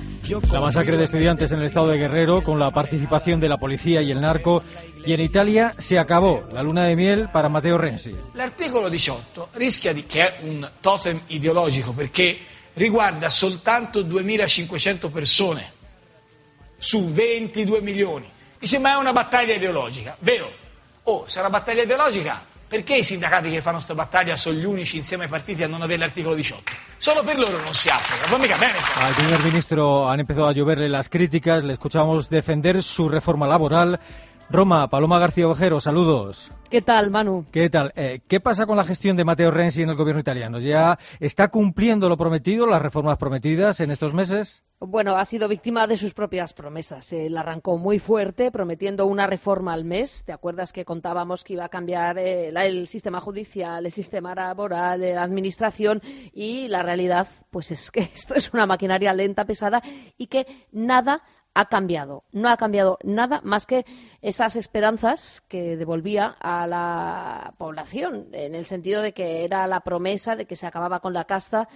La 0.52 0.60
masacre 0.60 0.98
de 0.98 1.04
estudiantes 1.04 1.52
en 1.52 1.60
el 1.60 1.66
estado 1.66 1.88
de 1.88 2.00
Guerrero, 2.00 2.44
con 2.44 2.58
la 2.58 2.72
participación 2.72 3.40
de 3.40 3.48
la 3.48 3.58
policía 3.58 4.02
y 4.02 4.10
el 4.10 4.22
narco, 4.22 4.64
y 5.06 5.14
en 5.14 5.22
Italia 5.22 5.76
se 5.78 6.00
acabó 6.00 6.48
la 6.52 6.64
luna 6.64 6.86
de 6.86 6.96
miel 6.96 7.30
para 7.32 7.48
Matteo 7.48 7.78
Renzi. 7.78 8.16
L'articolo 8.34 8.90
18 8.90 9.50
rischia 9.54 9.94
di, 9.94 10.08
che 10.08 10.22
è 10.22 10.40
un 10.42 10.68
totem 10.82 11.22
ideologico 11.28 11.92
perché 11.92 12.40
riguarda 12.74 13.30
soltanto 13.30 14.04
2.500 14.04 15.12
persone 15.12 15.72
su 16.76 17.06
22 17.06 17.82
milioni. 17.82 18.28
Dice 18.58 18.80
ma 18.80 18.94
è 18.94 18.96
una 18.96 19.12
battaglia 19.12 19.54
ideologica. 19.54 20.16
Vero? 20.20 20.52
Oh, 21.04 21.28
se 21.28 21.38
è 21.38 21.42
una 21.42 21.52
battaglia 21.52 21.84
ideologica, 21.84 22.44
perché 22.68 22.96
i 22.96 23.04
sindacati 23.04 23.50
che 23.50 23.62
fanno 23.62 23.76
questa 23.76 23.94
battaglia 23.94 24.36
sono 24.36 24.58
gli 24.58 24.66
unici 24.66 24.98
insieme 24.98 25.24
ai 25.26 25.30
partiti 25.30 25.64
a 25.64 25.68
non 25.68 25.82
avere 25.82 26.00
l'articolo 26.00 26.36
18? 26.36 26.72
Solo 26.98 27.22
per 27.24 27.38
loro 27.38 27.62
non 27.62 27.74
si 27.74 27.90
applica. 27.90 28.28
Va 28.28 28.38
mica 28.38 28.58
bene. 28.58 28.74
Al 28.96 29.14
primer 29.14 29.44
ministro 29.44 30.06
han 30.06 30.20
empezado 30.20 30.48
a 30.48 30.52
lloverle 30.52 30.90
las 30.90 31.10
críticas, 31.10 31.64
le 31.64 31.74
escuchamos 31.74 32.30
defender 32.30 32.82
su 32.82 33.08
reforma 33.08 33.46
laboral 33.46 34.00
Roma, 34.50 34.88
Paloma 34.90 35.18
García 35.18 35.48
Ojero, 35.48 35.80
saludos. 35.80 36.52
¿Qué 36.70 36.82
tal, 36.82 37.10
Manu? 37.10 37.46
¿Qué 37.52 37.68
tal? 37.70 37.92
Eh, 37.96 38.22
¿Qué 38.28 38.40
pasa 38.40 38.68
con 38.68 38.78
la 38.78 38.84
gestión 38.84 39.16
de 39.18 39.24
Matteo 39.24 39.50
Renzi 39.50 39.82
en 39.82 39.90
el 39.90 39.96
gobierno 39.96 40.22
italiano? 40.22 40.60
¿Ya 40.60 41.00
está 41.20 41.48
cumpliendo 41.48 42.10
lo 42.10 42.18
prometido, 42.18 42.68
las 42.68 42.82
reformas 42.82 43.18
prometidas 43.18 43.80
en 43.80 43.90
estos 43.90 44.14
meses? 44.14 44.64
Bueno, 44.80 45.16
ha 45.16 45.26
sido 45.26 45.48
víctima 45.48 45.88
de 45.88 45.98
sus 45.98 46.14
propias 46.14 46.54
promesas. 46.54 47.12
Él 47.12 47.38
arrancó 47.38 47.80
muy 47.80 47.98
fuerte, 47.98 48.52
prometiendo 48.52 49.08
una 49.08 49.26
reforma 49.26 49.74
al 49.74 49.84
mes. 49.84 50.24
¿Te 50.26 50.32
acuerdas 50.32 50.72
que 50.72 50.86
contábamos 50.86 51.44
que 51.44 51.54
iba 51.54 51.66
a 51.66 51.70
cambiar 51.70 52.20
eh, 52.20 52.50
el 52.50 52.88
sistema 52.88 53.22
judicial, 53.22 53.84
el 53.84 53.92
sistema 53.92 54.36
laboral, 54.36 55.02
la 55.02 55.24
administración? 55.24 56.02
Y 56.34 56.68
la 56.68 56.84
realidad, 56.84 57.28
pues 57.50 57.72
es 57.72 57.90
que 57.90 58.02
esto 58.14 58.36
es 58.36 58.54
una 58.54 58.68
maquinaria 58.68 59.12
lenta, 59.12 59.46
pesada 59.46 59.82
y 60.18 60.28
que 60.28 60.46
nada 60.72 61.24
ha 61.56 61.66
cambiado. 61.66 62.24
No 62.32 62.50
ha 62.50 62.58
cambiado 62.58 63.00
nada 63.02 63.42
más 63.44 63.66
que 63.66 63.86
esas 64.22 64.56
esperanzas 64.56 65.42
que 65.48 65.78
devolvía 65.78 66.36
a 66.40 66.68
la 66.68 67.56
población, 67.58 68.28
en 68.34 68.54
el 68.54 68.66
sentido 68.66 69.02
de 69.02 69.14
que 69.14 69.46
era 69.46 69.66
la 69.66 69.80
promesa 69.80 70.36
de 70.36 70.46
que 70.46 70.58
se 70.58 70.68
acababa 70.68 71.00
con 71.00 71.14
la 71.14 71.24
casta, 71.24 71.68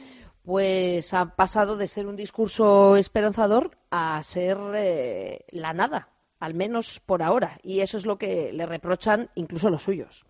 pues 0.43 1.13
ha 1.13 1.35
pasado 1.35 1.77
de 1.77 1.87
ser 1.87 2.07
un 2.07 2.17
discurso 2.17 2.97
esperanzador 2.97 3.77
a 3.89 4.21
ser 4.21 4.57
eh, 4.75 5.45
la 5.49 5.73
nada, 5.73 6.09
al 6.39 6.53
menos 6.53 6.99
por 6.99 7.23
ahora. 7.23 7.57
Y 7.63 7.79
eso 7.79 7.97
es 7.97 8.05
lo 8.05 8.17
que 8.17 8.51
le 8.51 8.65
reprochan 8.65 9.29
incluso 9.35 9.69
los 9.69 9.83
suyos. 9.83 10.25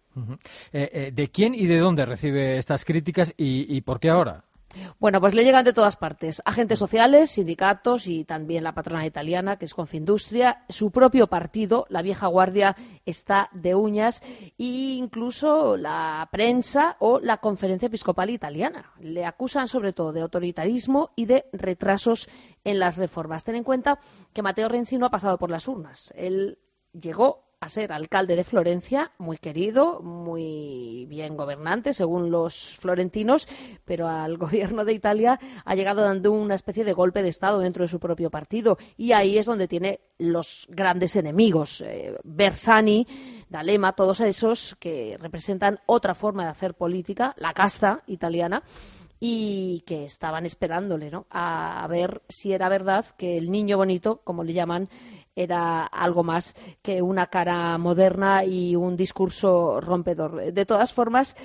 Eh, 0.73 0.89
eh, 0.93 1.11
¿De 1.11 1.29
quién 1.29 1.55
y 1.55 1.65
de 1.65 1.79
dónde 1.79 2.05
recibe 2.05 2.57
estas 2.57 2.85
críticas 2.85 3.33
y 3.37 3.81
por 3.81 3.99
qué 3.99 4.09
ahora? 4.09 4.43
Bueno, 4.99 5.19
pues 5.19 5.33
le 5.33 5.43
llegan 5.43 5.65
de 5.65 5.73
todas 5.73 5.97
partes. 5.97 6.41
Agentes 6.45 6.77
sociales, 6.79 7.31
sindicatos 7.31 8.07
y 8.07 8.23
también 8.23 8.63
la 8.63 8.73
patrona 8.73 9.05
italiana, 9.05 9.57
que 9.57 9.65
es 9.65 9.73
Confindustria. 9.73 10.63
Su 10.69 10.91
propio 10.91 11.27
partido, 11.27 11.85
la 11.89 12.01
vieja 12.01 12.27
guardia, 12.27 12.75
está 13.05 13.49
de 13.51 13.75
uñas. 13.75 14.21
E 14.57 14.95
incluso 14.97 15.75
la 15.75 16.27
prensa 16.31 16.97
o 16.99 17.19
la 17.19 17.37
conferencia 17.37 17.87
episcopal 17.87 18.29
italiana. 18.29 18.93
Le 18.99 19.25
acusan 19.25 19.67
sobre 19.67 19.93
todo 19.93 20.11
de 20.11 20.21
autoritarismo 20.21 21.11
y 21.15 21.25
de 21.25 21.45
retrasos 21.51 22.29
en 22.63 22.79
las 22.79 22.97
reformas. 22.97 23.43
Ten 23.43 23.55
en 23.55 23.63
cuenta 23.63 23.99
que 24.33 24.43
Mateo 24.43 24.69
Renzi 24.69 24.97
no 24.97 25.07
ha 25.07 25.11
pasado 25.11 25.37
por 25.37 25.49
las 25.49 25.67
urnas. 25.67 26.13
Él 26.15 26.59
llegó 26.93 27.48
a 27.61 27.67
ser 27.67 27.91
alcalde 27.91 28.37
de 28.37 28.45
Florencia, 28.45 29.11
muy 29.17 29.37
querido, 29.37 30.01
muy 30.01 31.05
bien 31.09 31.35
gobernante, 31.35 31.91
según 31.91 32.31
los 32.31 32.77
florentinos, 32.79 33.47
pero 33.83 34.07
al 34.07 34.37
gobierno 34.37 34.85
de 34.85 34.93
Italia 34.93 35.39
ha 35.65 35.75
llegado 35.75 36.01
dando 36.03 36.31
una 36.31 36.55
especie 36.55 36.85
de 36.85 36.93
golpe 36.93 37.21
de 37.21 37.29
Estado 37.29 37.59
dentro 37.59 37.83
de 37.83 37.89
su 37.89 37.99
propio 37.99 38.29
partido. 38.29 38.77
Y 38.95 39.11
ahí 39.11 39.37
es 39.37 39.45
donde 39.45 39.67
tiene 39.67 39.99
los 40.17 40.67
grandes 40.69 41.17
enemigos. 41.17 41.81
Eh, 41.81 42.17
Bersani, 42.23 43.05
D'Alema, 43.49 43.93
todos 43.93 44.21
esos 44.21 44.77
que 44.79 45.17
representan 45.19 45.79
otra 45.85 46.15
forma 46.15 46.43
de 46.43 46.51
hacer 46.51 46.75
política, 46.75 47.33
la 47.37 47.53
casta 47.53 48.03
italiana 48.07 48.63
y 49.19 49.83
que 49.85 50.05
estaban 50.05 50.45
esperándole 50.45 51.11
¿no? 51.11 51.25
a 51.29 51.85
ver 51.89 52.21
si 52.29 52.53
era 52.53 52.69
verdad 52.69 53.05
que 53.17 53.37
el 53.37 53.51
niño 53.51 53.75
bonito, 53.75 54.21
como 54.23 54.43
le 54.43 54.53
llaman, 54.53 54.89
era 55.39 55.85
algo 55.85 56.23
más 56.23 56.53
que 56.81 57.01
una 57.01 57.27
cara 57.27 57.77
moderna 57.77 58.43
y 58.43 58.75
un 58.75 58.97
discurso 58.97 59.79
rompedor. 59.79 60.51
De 60.51 60.65
todas 60.65 60.91
formas, 60.91 61.37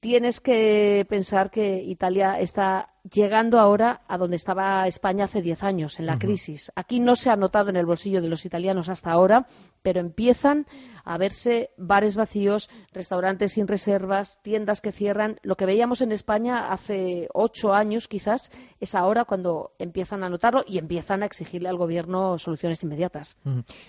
tienes 0.00 0.40
que 0.40 1.06
pensar 1.08 1.50
que 1.50 1.82
Italia 1.82 2.40
está 2.40 2.88
llegando 3.10 3.58
ahora 3.58 4.02
a 4.08 4.18
donde 4.18 4.36
estaba 4.36 4.86
España 4.86 5.24
hace 5.24 5.42
diez 5.42 5.62
años, 5.62 5.98
en 5.98 6.06
la 6.06 6.18
crisis. 6.18 6.72
Aquí 6.74 7.00
no 7.00 7.14
se 7.16 7.30
ha 7.30 7.36
notado 7.36 7.70
en 7.70 7.76
el 7.76 7.86
bolsillo 7.86 8.20
de 8.20 8.28
los 8.28 8.44
italianos 8.44 8.88
hasta 8.88 9.10
ahora, 9.10 9.46
pero 9.82 10.00
empiezan 10.00 10.66
a 11.04 11.16
verse 11.16 11.70
bares 11.76 12.16
vacíos, 12.16 12.68
restaurantes 12.92 13.52
sin 13.52 13.68
reservas, 13.68 14.42
tiendas 14.42 14.80
que 14.80 14.92
cierran. 14.92 15.38
Lo 15.42 15.56
que 15.56 15.66
veíamos 15.66 16.00
en 16.00 16.12
España 16.12 16.72
hace 16.72 17.28
ocho 17.32 17.72
años, 17.72 18.08
quizás, 18.08 18.50
es 18.80 18.94
ahora 18.94 19.24
cuando 19.24 19.72
empiezan 19.78 20.24
a 20.24 20.28
notarlo 20.28 20.64
y 20.66 20.78
empiezan 20.78 21.22
a 21.22 21.26
exigirle 21.26 21.68
al 21.68 21.76
Gobierno 21.76 22.38
soluciones 22.38 22.82
inmediatas. 22.82 23.38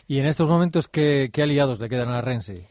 ¿Y 0.08 0.20
en 0.20 0.26
estos 0.26 0.50
momentos 0.50 0.88
qué, 0.88 1.30
qué 1.32 1.44
aliados 1.44 1.80
le 1.80 1.90
quedan 1.90 2.10
a 2.10 2.22
Renzi? 2.22 2.64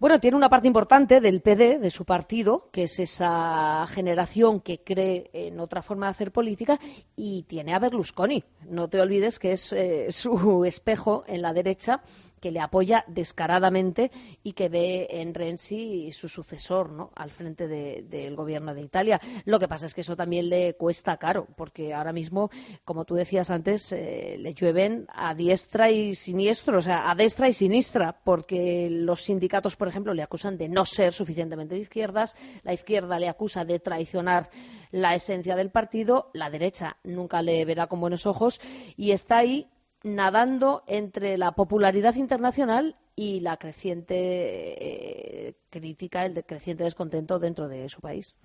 Bueno, 0.00 0.18
tiene 0.18 0.38
una 0.38 0.48
parte 0.48 0.66
importante 0.66 1.20
del 1.20 1.42
PD, 1.42 1.78
de 1.78 1.90
su 1.90 2.06
partido, 2.06 2.70
que 2.72 2.84
es 2.84 2.98
esa 2.98 3.86
generación 3.86 4.62
que 4.62 4.82
cree 4.82 5.28
en 5.34 5.60
otra 5.60 5.82
forma 5.82 6.06
de 6.06 6.12
hacer 6.12 6.32
política, 6.32 6.80
y 7.16 7.42
tiene 7.42 7.74
a 7.74 7.78
Berlusconi. 7.78 8.42
No 8.66 8.88
te 8.88 8.98
olvides 8.98 9.38
que 9.38 9.52
es 9.52 9.74
eh, 9.74 10.10
su 10.12 10.64
espejo 10.64 11.24
en 11.26 11.42
la 11.42 11.52
derecha 11.52 12.02
que 12.40 12.50
le 12.50 12.60
apoya 12.60 13.04
descaradamente 13.06 14.10
y 14.42 14.52
que 14.52 14.68
ve 14.68 15.06
en 15.10 15.34
Renzi 15.34 16.10
su 16.12 16.28
sucesor 16.28 16.90
¿no? 16.90 17.10
al 17.14 17.30
frente 17.30 17.68
del 17.68 18.34
gobierno 18.36 18.74
de 18.74 18.82
Italia. 18.82 19.20
Lo 19.44 19.58
que 19.58 19.68
pasa 19.68 19.86
es 19.86 19.94
que 19.94 20.00
eso 20.00 20.16
también 20.16 20.48
le 20.48 20.74
cuesta 20.74 21.16
caro, 21.16 21.46
porque 21.56 21.94
ahora 21.94 22.12
mismo, 22.12 22.50
como 22.84 23.04
tú 23.04 23.14
decías 23.14 23.50
antes, 23.50 23.92
eh, 23.92 24.36
le 24.38 24.54
llueven 24.54 25.06
a 25.12 25.34
diestra 25.34 25.90
y 25.90 26.14
siniestro, 26.14 26.78
o 26.78 26.82
sea, 26.82 27.10
a 27.10 27.14
destra 27.14 27.48
y 27.48 27.52
sinistra, 27.52 28.20
porque 28.24 28.88
los 28.90 29.22
sindicatos, 29.22 29.76
por 29.76 29.88
ejemplo, 29.88 30.14
le 30.14 30.22
acusan 30.22 30.56
de 30.56 30.68
no 30.68 30.84
ser 30.84 31.12
suficientemente 31.12 31.74
de 31.74 31.82
izquierdas, 31.82 32.36
la 32.62 32.72
izquierda 32.72 33.18
le 33.18 33.28
acusa 33.28 33.64
de 33.64 33.78
traicionar 33.78 34.50
la 34.90 35.14
esencia 35.14 35.56
del 35.56 35.70
partido, 35.70 36.30
la 36.34 36.50
derecha 36.50 36.96
nunca 37.04 37.42
le 37.42 37.64
verá 37.64 37.86
con 37.86 38.00
buenos 38.00 38.26
ojos 38.26 38.60
y 38.96 39.12
está 39.12 39.38
ahí 39.38 39.68
nadando 40.02 40.82
entre 40.86 41.36
la 41.38 41.52
popularidad 41.52 42.14
internacional 42.14 42.96
y 43.16 43.40
la 43.40 43.56
creciente 43.58 45.48
eh, 45.48 45.54
crítica, 45.70 46.26
el 46.26 46.44
creciente 46.44 46.84
descontento 46.84 47.38
dentro 47.38 47.68
de 47.68 47.88
su 47.88 48.00
país. 48.00 48.38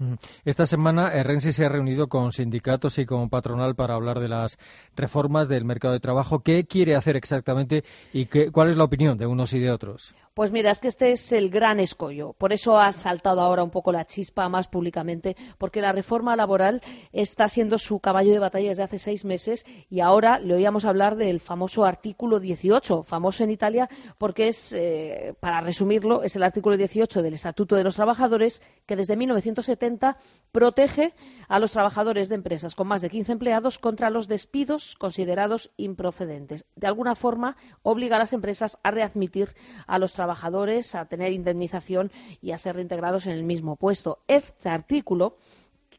Esta 0.46 0.66
semana 0.66 1.10
eh, 1.10 1.24
Renzi 1.24 1.52
se 1.52 1.66
ha 1.66 1.70
reunido 1.70 2.08
con 2.08 2.32
sindicatos 2.32 2.98
y 3.00 3.06
con 3.06 3.30
patronal 3.30 3.76
para 3.76 3.96
hablar 3.96 4.20
de 4.20 4.30
las 4.30 4.58
reformas 4.96 5.50
del 5.50 5.66
mercado 5.66 5.94
de 5.94 6.00
trabajo. 6.00 6.40
¿Qué 6.40 6.66
quiere 6.66 6.96
hacer 6.96 7.16
exactamente 7.16 7.84
y 8.14 8.28
qué, 8.28 8.52
cuál 8.52 8.70
es 8.70 8.78
la 8.78 8.84
opinión 8.84 9.18
de 9.18 9.26
unos 9.26 9.54
y 9.54 9.60
de 9.60 9.72
otros? 9.72 10.14
Pues 10.36 10.52
mira, 10.52 10.70
es 10.70 10.82
que 10.82 10.90
este 10.90 11.14
es 11.14 11.32
el 11.32 11.50
gran 11.50 11.80
escollo. 11.80 12.34
Por 12.34 12.52
eso 12.52 12.78
ha 12.78 12.92
saltado 12.92 13.40
ahora 13.40 13.64
un 13.64 13.70
poco 13.70 13.94
la 13.94 14.04
chispa 14.04 14.50
más 14.50 14.68
públicamente, 14.68 15.38
porque 15.58 15.80
la 15.80 15.94
reforma 15.94 16.36
laboral 16.36 16.82
está 17.14 17.48
siendo 17.48 17.78
su 17.78 18.02
caballo 18.02 18.34
de 18.34 18.40
batalla 18.40 18.68
desde 18.68 18.84
hace 18.84 19.00
seis 19.00 19.24
meses 19.24 19.66
y 19.90 20.02
ahora 20.02 20.40
le 20.40 20.54
oíamos 20.54 20.84
hablar 20.84 21.16
del 21.16 21.40
famoso 21.40 21.86
artículo 21.86 22.42
18, 22.42 23.04
famoso 23.04 23.46
en 23.46 23.52
Italia 23.52 23.88
porque 24.18 24.50
es, 24.50 24.74
eh, 24.74 25.36
para 25.40 25.62
resumirlo, 25.62 26.22
es 26.22 26.36
el 26.36 26.44
artículo 26.44 26.76
18 26.76 27.15
8 27.16 27.24
del 27.24 27.34
Estatuto 27.34 27.78
de 27.78 27.84
los 27.86 27.96
Trabajadores, 27.96 28.62
que 28.86 28.98
desde 28.98 29.16
1970 29.16 30.18
protege 30.52 31.14
a 31.48 31.60
los 31.60 31.72
trabajadores 31.72 32.28
de 32.28 32.36
empresas 32.36 32.76
con 32.76 32.88
más 32.88 33.02
de 33.02 33.10
15 33.10 33.32
empleados 33.32 33.80
contra 33.80 34.10
los 34.10 34.28
despidos 34.28 34.96
considerados 34.98 35.72
improcedentes. 35.78 36.66
De 36.76 36.88
alguna 36.88 37.16
forma, 37.16 37.56
obliga 37.84 38.18
a 38.18 38.20
las 38.20 38.34
empresas 38.34 38.78
a 38.84 38.92
readmitir 38.92 39.56
a 39.88 39.98
los 39.98 40.12
trabajadores, 40.12 40.94
a 40.94 41.06
tener 41.06 41.32
indemnización 41.32 42.12
y 42.42 42.52
a 42.52 42.58
ser 42.58 42.76
reintegrados 42.76 43.28
en 43.28 43.32
el 43.32 43.44
mismo 43.44 43.78
puesto. 43.78 44.20
Este 44.28 44.68
artículo 44.68 45.38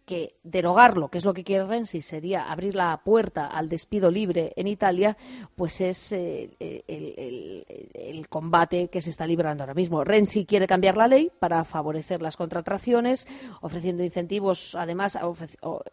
que 0.06 0.36
derogarlo, 0.44 1.08
que 1.08 1.18
es 1.18 1.25
lo 1.25 1.34
que 1.34 1.42
quiere 1.42 1.66
Renzi, 1.66 2.00
sería 2.00 2.50
abrir 2.50 2.76
la 2.76 2.96
puerta 3.04 3.48
al 3.48 3.68
despido 3.68 4.08
libre 4.08 4.52
en 4.54 4.68
Italia, 4.68 5.16
pues 5.56 5.80
es 5.80 6.12
eh, 6.12 6.56
el, 6.86 8.28
combate 8.28 8.88
que 8.88 9.00
se 9.00 9.10
está 9.10 9.26
librando 9.26 9.64
ahora 9.64 9.75
mismo. 9.75 10.04
Renzi 10.04 10.46
quiere 10.46 10.66
cambiar 10.66 10.96
la 10.96 11.08
ley 11.08 11.30
para 11.38 11.64
favorecer 11.64 12.22
las 12.22 12.36
contrataciones, 12.36 13.26
ofreciendo 13.60 14.04
incentivos, 14.04 14.76
además, 14.76 15.18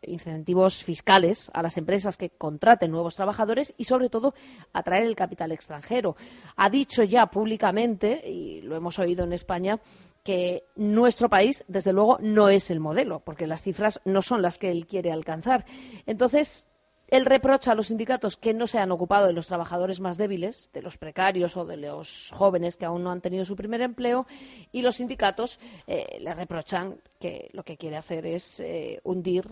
incentivos 0.04 0.84
fiscales 0.84 1.50
a 1.54 1.64
las 1.64 1.78
empresas 1.78 2.18
que 2.18 2.30
contraten 2.30 2.92
nuevos 2.92 3.16
trabajadores 3.16 3.74
y, 3.78 3.86
sobre 3.86 4.10
todo, 4.10 4.36
atraer 4.74 5.06
el 5.06 5.16
capital 5.16 5.52
extranjero. 5.52 6.16
Ha 6.56 6.70
dicho 6.70 7.04
ya 7.04 7.26
públicamente, 7.28 8.22
y 8.30 8.62
lo 8.62 8.76
hemos 8.76 9.00
oído 9.00 9.24
en 9.24 9.34
España, 9.34 9.80
que 10.24 10.64
nuestro 10.76 11.30
país, 11.30 11.64
desde 11.68 11.94
luego, 11.94 12.18
no 12.22 12.50
es 12.50 12.72
el 12.72 12.80
modelo, 12.80 13.20
porque 13.20 13.48
las 13.48 13.62
cifras 13.62 14.02
no 14.06 14.22
son 14.22 14.42
las 14.42 14.58
que 14.58 14.72
él 14.72 14.88
quiere 14.88 15.12
alcanzar. 15.12 15.66
Entonces, 16.06 16.68
él 17.10 17.26
reprocha 17.26 17.74
a 17.74 17.76
los 17.76 17.88
sindicatos 17.88 18.38
que 18.38 18.54
no 18.54 18.66
se 18.66 18.80
han 18.80 18.92
ocupado 18.92 19.28
de 19.28 19.34
los 19.34 19.46
trabajadores 19.46 20.00
más 20.00 20.18
débiles, 20.18 20.72
de 20.74 20.82
los 20.82 20.98
precarios 20.98 21.56
o 21.58 21.66
de 21.66 21.78
los 21.78 22.32
jóvenes 22.34 22.78
que 22.78 22.86
aún 22.86 23.04
no 23.04 23.12
han 23.12 23.22
tenido 23.22 23.46
su 23.46 23.56
primer 23.56 23.82
empleo, 23.82 24.26
y 24.72 24.82
los 24.82 24.96
sindicatos 24.96 25.60
eh, 25.86 26.18
le 26.20 26.34
reprochan 26.34 27.00
que 27.20 27.50
lo 27.54 27.64
que 27.64 27.78
quiere 27.78 27.98
hacer 27.98 28.26
es 28.26 28.60
eh, 28.62 29.00
hundir 29.04 29.46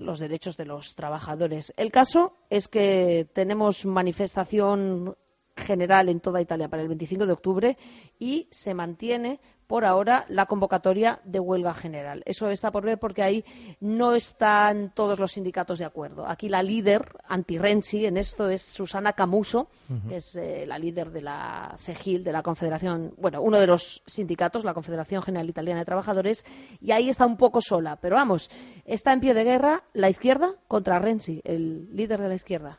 los 0.00 0.18
derechos 0.18 0.56
de 0.56 0.64
los 0.64 0.94
trabajadores. 0.94 1.72
El 1.76 1.92
caso 1.92 2.32
es 2.50 2.66
que 2.66 3.28
tenemos 3.32 3.86
manifestación 3.86 5.16
general 5.56 6.08
en 6.08 6.20
toda 6.20 6.40
Italia 6.40 6.68
para 6.68 6.82
el 6.82 6.88
25 6.88 7.26
de 7.26 7.32
octubre 7.32 7.78
y 8.18 8.46
se 8.50 8.74
mantiene 8.74 9.40
por 9.66 9.84
ahora 9.84 10.24
la 10.28 10.46
convocatoria 10.46 11.20
de 11.24 11.40
huelga 11.40 11.74
general. 11.74 12.22
Eso 12.24 12.48
está 12.50 12.70
por 12.70 12.84
ver 12.84 12.98
porque 12.98 13.22
ahí 13.22 13.44
no 13.80 14.14
están 14.14 14.92
todos 14.94 15.18
los 15.18 15.32
sindicatos 15.32 15.78
de 15.78 15.84
acuerdo. 15.84 16.26
Aquí 16.26 16.48
la 16.48 16.62
líder 16.62 17.16
anti-Renzi 17.28 18.06
en 18.06 18.16
esto 18.16 18.48
es 18.48 18.62
Susana 18.62 19.14
Camuso, 19.14 19.68
que 20.08 20.16
es 20.16 20.36
eh, 20.36 20.66
la 20.66 20.78
líder 20.78 21.10
de 21.10 21.22
la 21.22 21.74
CEGIL, 21.78 22.22
de 22.22 22.32
la 22.32 22.42
Confederación, 22.42 23.14
bueno, 23.18 23.42
uno 23.42 23.58
de 23.58 23.66
los 23.66 24.02
sindicatos, 24.06 24.64
la 24.64 24.74
Confederación 24.74 25.22
General 25.22 25.48
Italiana 25.48 25.80
de 25.80 25.86
Trabajadores, 25.86 26.44
y 26.80 26.92
ahí 26.92 27.08
está 27.08 27.26
un 27.26 27.36
poco 27.36 27.60
sola. 27.60 27.96
Pero 27.96 28.16
vamos, 28.16 28.50
está 28.84 29.12
en 29.12 29.20
pie 29.20 29.34
de 29.34 29.44
guerra 29.44 29.82
la 29.94 30.08
izquierda 30.08 30.54
contra 30.68 30.98
Renzi, 30.98 31.40
el 31.44 31.88
líder 31.94 32.20
de 32.20 32.28
la 32.28 32.34
izquierda. 32.34 32.76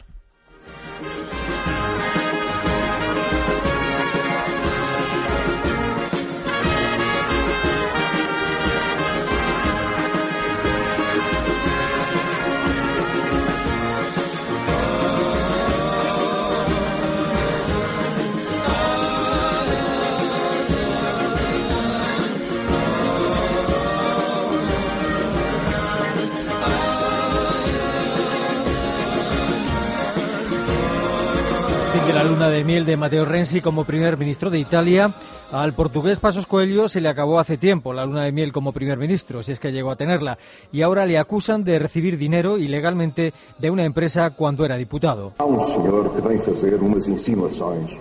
De 32.57 32.63
miel 32.63 32.87
de 32.87 32.97
Matteo 32.97 33.23
Renzi 33.23 33.61
como 33.61 33.85
primer 33.85 34.17
ministro 34.17 34.49
de 34.49 34.57
Italia. 34.57 35.13
Al 35.51 35.75
portugués 35.75 36.19
Pasos 36.19 36.47
Coelho 36.47 36.89
se 36.89 36.99
le 36.99 37.07
acabó 37.07 37.39
hace 37.39 37.55
tiempo 37.55 37.93
la 37.93 38.03
luna 38.03 38.23
de 38.25 38.31
miel 38.31 38.51
como 38.51 38.73
primer 38.73 38.97
ministro, 38.97 39.43
si 39.43 39.51
es 39.51 39.59
que 39.59 39.71
llegó 39.71 39.91
a 39.91 39.95
tenerla, 39.95 40.39
y 40.71 40.81
ahora 40.81 41.05
le 41.05 41.19
acusan 41.19 41.63
de 41.63 41.77
recibir 41.77 42.17
dinero 42.17 42.57
ilegalmente 42.57 43.31
de 43.59 43.69
una 43.69 43.85
empresa 43.85 44.31
cuando 44.31 44.65
era 44.65 44.75
diputado. 44.75 45.33
Há 45.37 45.45
um 45.45 45.63
senhor 45.65 46.15
que 46.15 46.27
vem 46.27 46.39
fazer 46.39 46.81
umas 46.81 47.07
insinuações, 47.07 47.95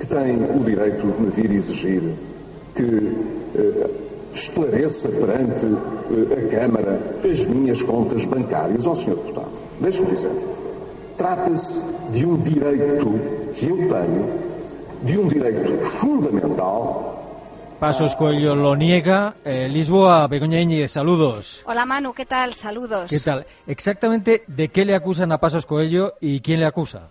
que 0.00 0.06
tem 0.06 0.36
o 0.36 0.64
direito 0.64 1.06
de 1.06 1.20
me 1.20 1.30
vir 1.30 1.52
exigir 1.52 2.14
que 2.74 2.82
eh, 2.82 3.90
esclareça 4.32 5.10
eh, 5.10 6.32
a 6.32 6.48
Câmara 6.48 6.98
as 7.30 7.46
minhas 7.46 7.82
contas 7.82 8.24
bancárias. 8.24 8.86
Ó 8.86 8.92
oh, 8.92 8.96
senhor 8.96 9.18
deputado, 9.18 9.50
deixe-me 9.80 10.08
dizer. 10.08 10.55
Trata-se 11.16 11.82
de 12.12 12.26
um 12.26 12.36
direito 12.36 13.06
que 13.54 13.66
eu 13.66 13.76
tenho, 13.76 14.40
de 15.02 15.18
um 15.18 15.28
direito 15.28 15.80
fundamental 15.80 17.16
Pasos 17.78 18.14
Coelho 18.14 18.54
lo 18.54 18.74
niega. 18.74 19.34
Eh, 19.44 19.68
Lisboa, 19.68 20.26
Begoña 20.28 20.58
Íñiguez, 20.60 20.92
saludos. 20.92 21.62
Hola 21.66 21.84
Manu, 21.84 22.14
¿qué 22.14 22.24
tal? 22.24 22.54
Saludos. 22.54 23.10
¿Qué 23.10 23.20
tal? 23.20 23.44
Exactamente, 23.66 24.44
¿de 24.46 24.68
qué 24.68 24.86
le 24.86 24.94
acusan 24.94 25.30
a 25.30 25.38
Pasos 25.38 25.66
Coelho 25.66 26.14
y 26.20 26.40
quién 26.40 26.60
le 26.60 26.66
acusa? 26.66 27.10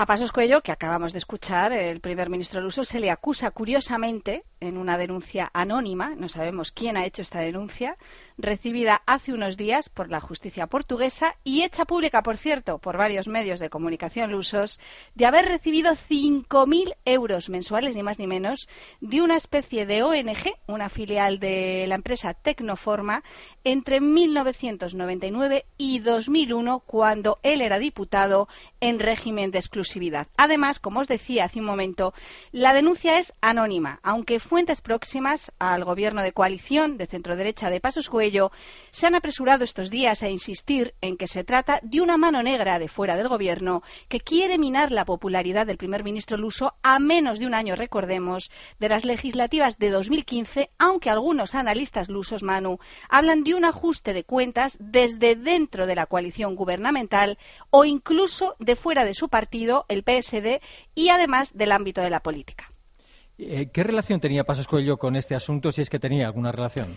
A 0.00 0.06
Pasos 0.06 0.32
Coelho, 0.32 0.62
que 0.62 0.72
acabamos 0.72 1.12
de 1.12 1.18
escuchar, 1.18 1.72
el 1.72 2.00
primer 2.00 2.30
ministro 2.30 2.62
luso, 2.62 2.84
se 2.84 3.00
le 3.00 3.10
acusa 3.10 3.50
curiosamente 3.50 4.44
en 4.58 4.78
una 4.78 4.96
denuncia 4.96 5.50
anónima, 5.52 6.14
no 6.14 6.30
sabemos 6.30 6.72
quién 6.72 6.96
ha 6.96 7.04
hecho 7.04 7.20
esta 7.20 7.40
denuncia, 7.40 7.98
recibida 8.38 9.02
hace 9.04 9.34
unos 9.34 9.58
días 9.58 9.90
por 9.90 10.10
la 10.10 10.20
justicia 10.20 10.66
portuguesa 10.68 11.36
y 11.44 11.64
hecha 11.64 11.84
pública, 11.84 12.22
por 12.22 12.38
cierto, 12.38 12.78
por 12.78 12.96
varios 12.96 13.28
medios 13.28 13.60
de 13.60 13.68
comunicación 13.68 14.30
lusos, 14.30 14.80
de 15.14 15.26
haber 15.26 15.44
recibido 15.44 15.92
5.000 15.92 16.96
euros 17.04 17.50
mensuales, 17.50 17.94
ni 17.94 18.02
más 18.02 18.18
ni 18.18 18.26
menos, 18.26 18.68
de 19.02 19.20
una 19.20 19.36
especie 19.36 19.84
de 19.84 20.02
ONG, 20.02 20.54
una 20.66 20.88
filial 20.88 21.40
de 21.40 21.84
la 21.88 21.94
empresa 21.94 22.32
Tecnoforma, 22.32 23.22
entre 23.64 24.00
1999 24.00 25.66
y 25.76 25.98
2001, 25.98 26.80
cuando 26.80 27.38
él 27.42 27.60
era 27.60 27.78
diputado 27.78 28.48
en 28.80 28.98
régimen 28.98 29.50
de 29.50 29.58
Además, 30.36 30.78
como 30.78 31.00
os 31.00 31.08
decía 31.08 31.44
hace 31.44 31.60
un 31.60 31.66
momento, 31.66 32.14
la 32.52 32.72
denuncia 32.72 33.18
es 33.18 33.32
anónima, 33.40 34.00
aunque 34.02 34.40
fuentes 34.40 34.80
próximas 34.80 35.52
al 35.58 35.84
gobierno 35.84 36.22
de 36.22 36.32
coalición 36.32 36.96
de 36.96 37.06
centro-derecha 37.06 37.70
de 37.70 37.80
Pasos 37.80 38.08
Cuello 38.08 38.52
se 38.92 39.06
han 39.06 39.14
apresurado 39.14 39.64
estos 39.64 39.90
días 39.90 40.22
a 40.22 40.28
insistir 40.28 40.94
en 41.00 41.16
que 41.16 41.26
se 41.26 41.44
trata 41.44 41.80
de 41.82 42.00
una 42.00 42.16
mano 42.16 42.42
negra 42.42 42.78
de 42.78 42.88
fuera 42.88 43.16
del 43.16 43.28
gobierno 43.28 43.82
que 44.08 44.20
quiere 44.20 44.58
minar 44.58 44.92
la 44.92 45.04
popularidad 45.04 45.66
del 45.66 45.76
primer 45.76 46.04
ministro 46.04 46.36
luso 46.36 46.74
a 46.82 46.98
menos 46.98 47.38
de 47.38 47.46
un 47.46 47.54
año, 47.54 47.74
recordemos, 47.74 48.50
de 48.78 48.88
las 48.88 49.04
legislativas 49.04 49.78
de 49.78 49.90
2015, 49.90 50.70
aunque 50.78 51.10
algunos 51.10 51.54
analistas 51.54 52.08
lusos, 52.08 52.42
Manu, 52.42 52.78
hablan 53.08 53.42
de 53.44 53.54
un 53.54 53.64
ajuste 53.64 54.12
de 54.12 54.24
cuentas 54.24 54.76
desde 54.78 55.34
dentro 55.34 55.86
de 55.86 55.94
la 55.94 56.06
coalición 56.06 56.54
gubernamental 56.54 57.38
o 57.70 57.84
incluso 57.84 58.56
de 58.58 58.76
fuera 58.76 59.04
de 59.04 59.14
su 59.14 59.28
partido, 59.28 59.79
el 59.88 60.02
PSD, 60.02 60.60
y 60.94 61.08
además 61.08 61.56
del 61.56 61.72
ámbito 61.72 62.00
de 62.00 62.10
la 62.10 62.20
política. 62.20 62.70
Eh, 63.38 63.70
¿Qué 63.72 63.82
relación 63.82 64.20
tenía 64.20 64.44
Pasas 64.44 64.66
Coelho 64.66 64.98
con 64.98 65.16
este 65.16 65.34
asunto, 65.34 65.72
si 65.72 65.80
es 65.80 65.90
que 65.90 65.98
tenía 65.98 66.26
alguna 66.26 66.52
relación? 66.52 66.96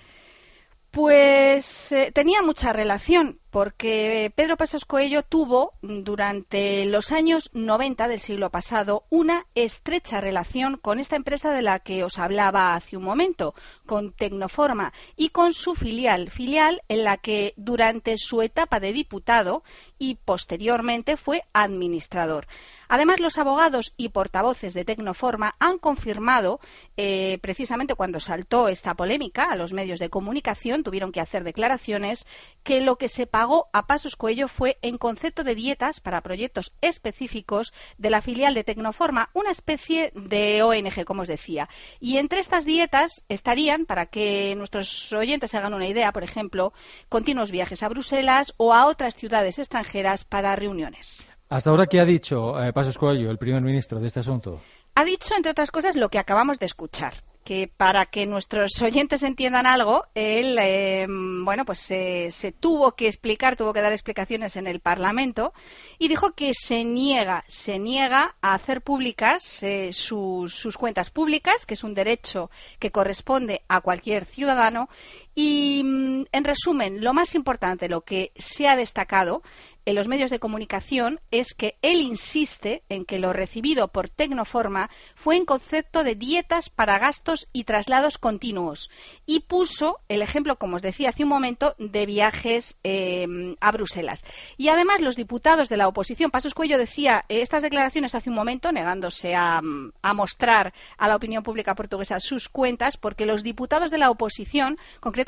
Pues 0.92 1.92
eh, 1.92 2.12
tenía 2.14 2.42
mucha 2.42 2.74
relación, 2.74 3.40
porque 3.54 4.34
Pedro 4.36 4.58
Passos 4.58 4.84
Coelho 4.84 5.22
tuvo 5.22 5.74
durante 5.84 6.88
los 6.88 7.12
años 7.12 7.52
90 7.54 8.08
del 8.08 8.20
siglo 8.20 8.50
pasado 8.50 9.04
una 9.12 9.46
estrecha 9.54 10.20
relación 10.20 10.78
con 10.78 10.98
esta 10.98 11.18
empresa 11.18 11.52
de 11.52 11.62
la 11.62 11.78
que 11.78 12.04
os 12.04 12.18
hablaba 12.18 12.74
hace 12.74 12.98
un 12.98 13.04
momento, 13.04 13.54
con 13.86 14.12
Tecnoforma, 14.12 14.92
y 15.16 15.30
con 15.30 15.54
su 15.54 15.76
filial, 15.76 16.32
filial 16.32 16.82
en 16.90 17.04
la 17.04 17.18
que 17.18 17.54
durante 17.56 18.18
su 18.18 18.42
etapa 18.42 18.80
de 18.80 18.92
diputado 18.92 19.64
y 20.00 20.16
posteriormente 20.16 21.16
fue 21.16 21.44
administrador. 21.54 22.48
Además, 22.90 23.20
los 23.20 23.38
abogados 23.38 23.94
y 23.98 24.10
portavoces 24.10 24.74
de 24.74 24.86
Tecnoforma 24.86 25.56
han 25.58 25.80
confirmado, 25.80 26.60
eh, 26.98 27.40
precisamente 27.42 27.96
cuando 27.96 28.20
saltó 28.20 28.68
esta 28.68 28.94
polémica 28.94 29.46
a 29.46 29.56
los 29.56 29.74
medios 29.74 30.00
de 30.00 30.10
comunicación, 30.10 30.84
tuvieron 30.84 31.12
que 31.12 31.22
hacer 31.22 31.44
declaraciones, 31.44 32.28
que 32.64 32.82
lo 32.82 32.98
que 32.98 33.10
se 33.10 33.26
pagó 33.26 33.43
a 33.74 33.88
Pasos 33.88 34.16
Cuello 34.16 34.48
fue 34.48 34.78
en 34.82 34.98
concepto 34.98 35.44
de 35.44 35.56
dietas 35.56 36.00
para 36.00 36.22
proyectos 36.22 36.74
específicos 36.82 37.74
de 37.98 38.10
la 38.10 38.22
filial 38.22 38.54
de 38.54 38.64
Tecnoforma, 38.64 39.30
una 39.34 39.52
especie 39.52 40.12
de 40.16 40.64
ONG, 40.64 41.06
como 41.06 41.24
os 41.24 41.28
decía. 41.28 41.68
Y 42.00 42.18
entre 42.18 42.40
estas 42.40 42.66
dietas 42.66 43.24
estarían, 43.30 43.86
para 43.86 44.06
que 44.06 44.56
nuestros 44.56 45.12
oyentes 45.14 45.52
se 45.52 45.58
hagan 45.58 45.74
una 45.74 45.88
idea, 45.88 46.12
por 46.14 46.24
ejemplo, 46.24 46.74
continuos 47.10 47.52
viajes 47.52 47.84
a 47.84 47.90
Bruselas 47.90 48.54
o 48.58 48.74
a 48.74 48.88
otras 48.88 49.16
ciudades 49.16 49.60
extranjeras 49.60 50.26
para 50.26 50.56
reuniones. 50.56 51.26
Hasta 51.50 51.70
ahora, 51.70 51.88
¿qué 51.88 52.00
ha 52.00 52.06
dicho 52.06 52.62
eh, 52.64 52.72
Pasos 52.74 52.98
Coelho, 52.98 53.30
el 53.30 53.38
primer 53.38 53.62
ministro, 53.62 54.00
de 54.00 54.08
este 54.08 54.22
asunto? 54.22 54.62
Ha 54.96 55.04
dicho, 55.04 55.36
entre 55.36 55.52
otras 55.52 55.72
cosas, 55.72 55.96
lo 55.96 56.10
que 56.10 56.20
acabamos 56.20 56.60
de 56.60 56.66
escuchar. 56.66 57.14
Que 57.44 57.68
para 57.68 58.06
que 58.06 58.26
nuestros 58.26 58.82
oyentes 58.82 59.24
entiendan 59.24 59.66
algo, 59.66 60.06
él, 60.16 60.58
eh, 60.60 61.06
bueno, 61.10 61.66
pues 61.66 61.80
se, 61.80 62.56
tuvo 62.60 62.94
que 62.94 63.08
explicar, 63.08 63.56
tuvo 63.56 63.74
que 63.74 63.82
dar 63.82 63.92
explicaciones 63.92 64.56
en 64.56 64.68
el 64.68 64.80
Parlamento 64.80 65.54
y 66.00 66.08
dijo 66.08 66.32
que 66.32 66.52
se 66.54 66.84
niega, 66.84 67.44
se 67.48 67.80
niega 67.80 68.36
a 68.42 68.54
hacer 68.54 68.82
públicas 68.82 69.64
eh, 69.64 69.92
sus 69.94 70.78
cuentas 70.78 71.10
públicas, 71.10 71.66
que 71.66 71.74
es 71.74 71.84
un 71.84 71.94
derecho 71.94 72.50
que 72.80 72.92
corresponde 72.92 73.62
a 73.68 73.82
cualquier 73.82 74.26
ciudadano. 74.26 74.90
Y, 75.36 75.82
mm, 75.84 76.26
en 76.32 76.44
resumen, 76.44 77.04
lo 77.04 77.14
más 77.14 77.36
importante, 77.36 77.90
lo 77.90 78.02
que 78.02 78.32
se 78.36 78.68
ha 78.68 78.76
destacado 78.76 79.42
en 79.86 79.96
los 79.96 80.08
medios 80.08 80.32
de 80.32 80.40
comunicación 80.40 81.20
es 81.30 81.54
que 81.54 81.76
él 81.82 82.00
insiste 82.00 82.84
en 82.88 83.04
que 83.04 83.20
lo 83.20 83.34
recibido 83.34 83.90
por 83.90 84.08
Tecnoforma 84.08 84.90
fue 85.14 85.36
en 85.36 85.44
concepto 85.44 86.06
de 86.06 86.16
dietas 86.16 86.70
para 86.70 87.00
gastos 87.00 87.50
y 87.52 87.66
traslados 87.66 88.18
continuos 88.18 88.90
y 89.26 89.42
puso 89.42 90.00
el 90.08 90.22
ejemplo, 90.22 90.58
como 90.58 90.78
os 90.78 90.82
decía 90.82 91.10
hace 91.10 91.24
un 91.24 91.30
momento, 91.30 91.76
de 91.80 92.06
viajes 92.06 92.78
eh, 92.86 93.56
a 93.60 93.72
Bruselas. 93.74 94.24
Y 94.56 94.70
además 94.70 95.02
los 95.02 95.18
diputados 95.18 95.68
de 95.68 95.76
la 95.76 95.90
oposición, 95.90 96.32
Pasos 96.32 96.54
Cuello 96.54 96.78
decía 96.78 97.26
estas 97.28 97.64
declaraciones 97.64 98.16
hace 98.16 98.30
un 98.30 98.38
momento, 98.38 98.72
negándose 98.72 99.36
a, 99.36 99.62
a 100.02 100.14
mostrar 100.14 100.74
a 100.98 101.08
la 101.10 101.16
opinión 101.18 101.44
pública 101.44 101.76
portuguesa 101.76 102.22
sus 102.22 102.48
cuentas, 102.48 102.96
porque 102.96 103.26
los 103.26 103.44
diputados 103.44 103.92
de 103.92 103.98
la 103.98 104.10
oposición, 104.10 104.78
concretamente 105.02 105.23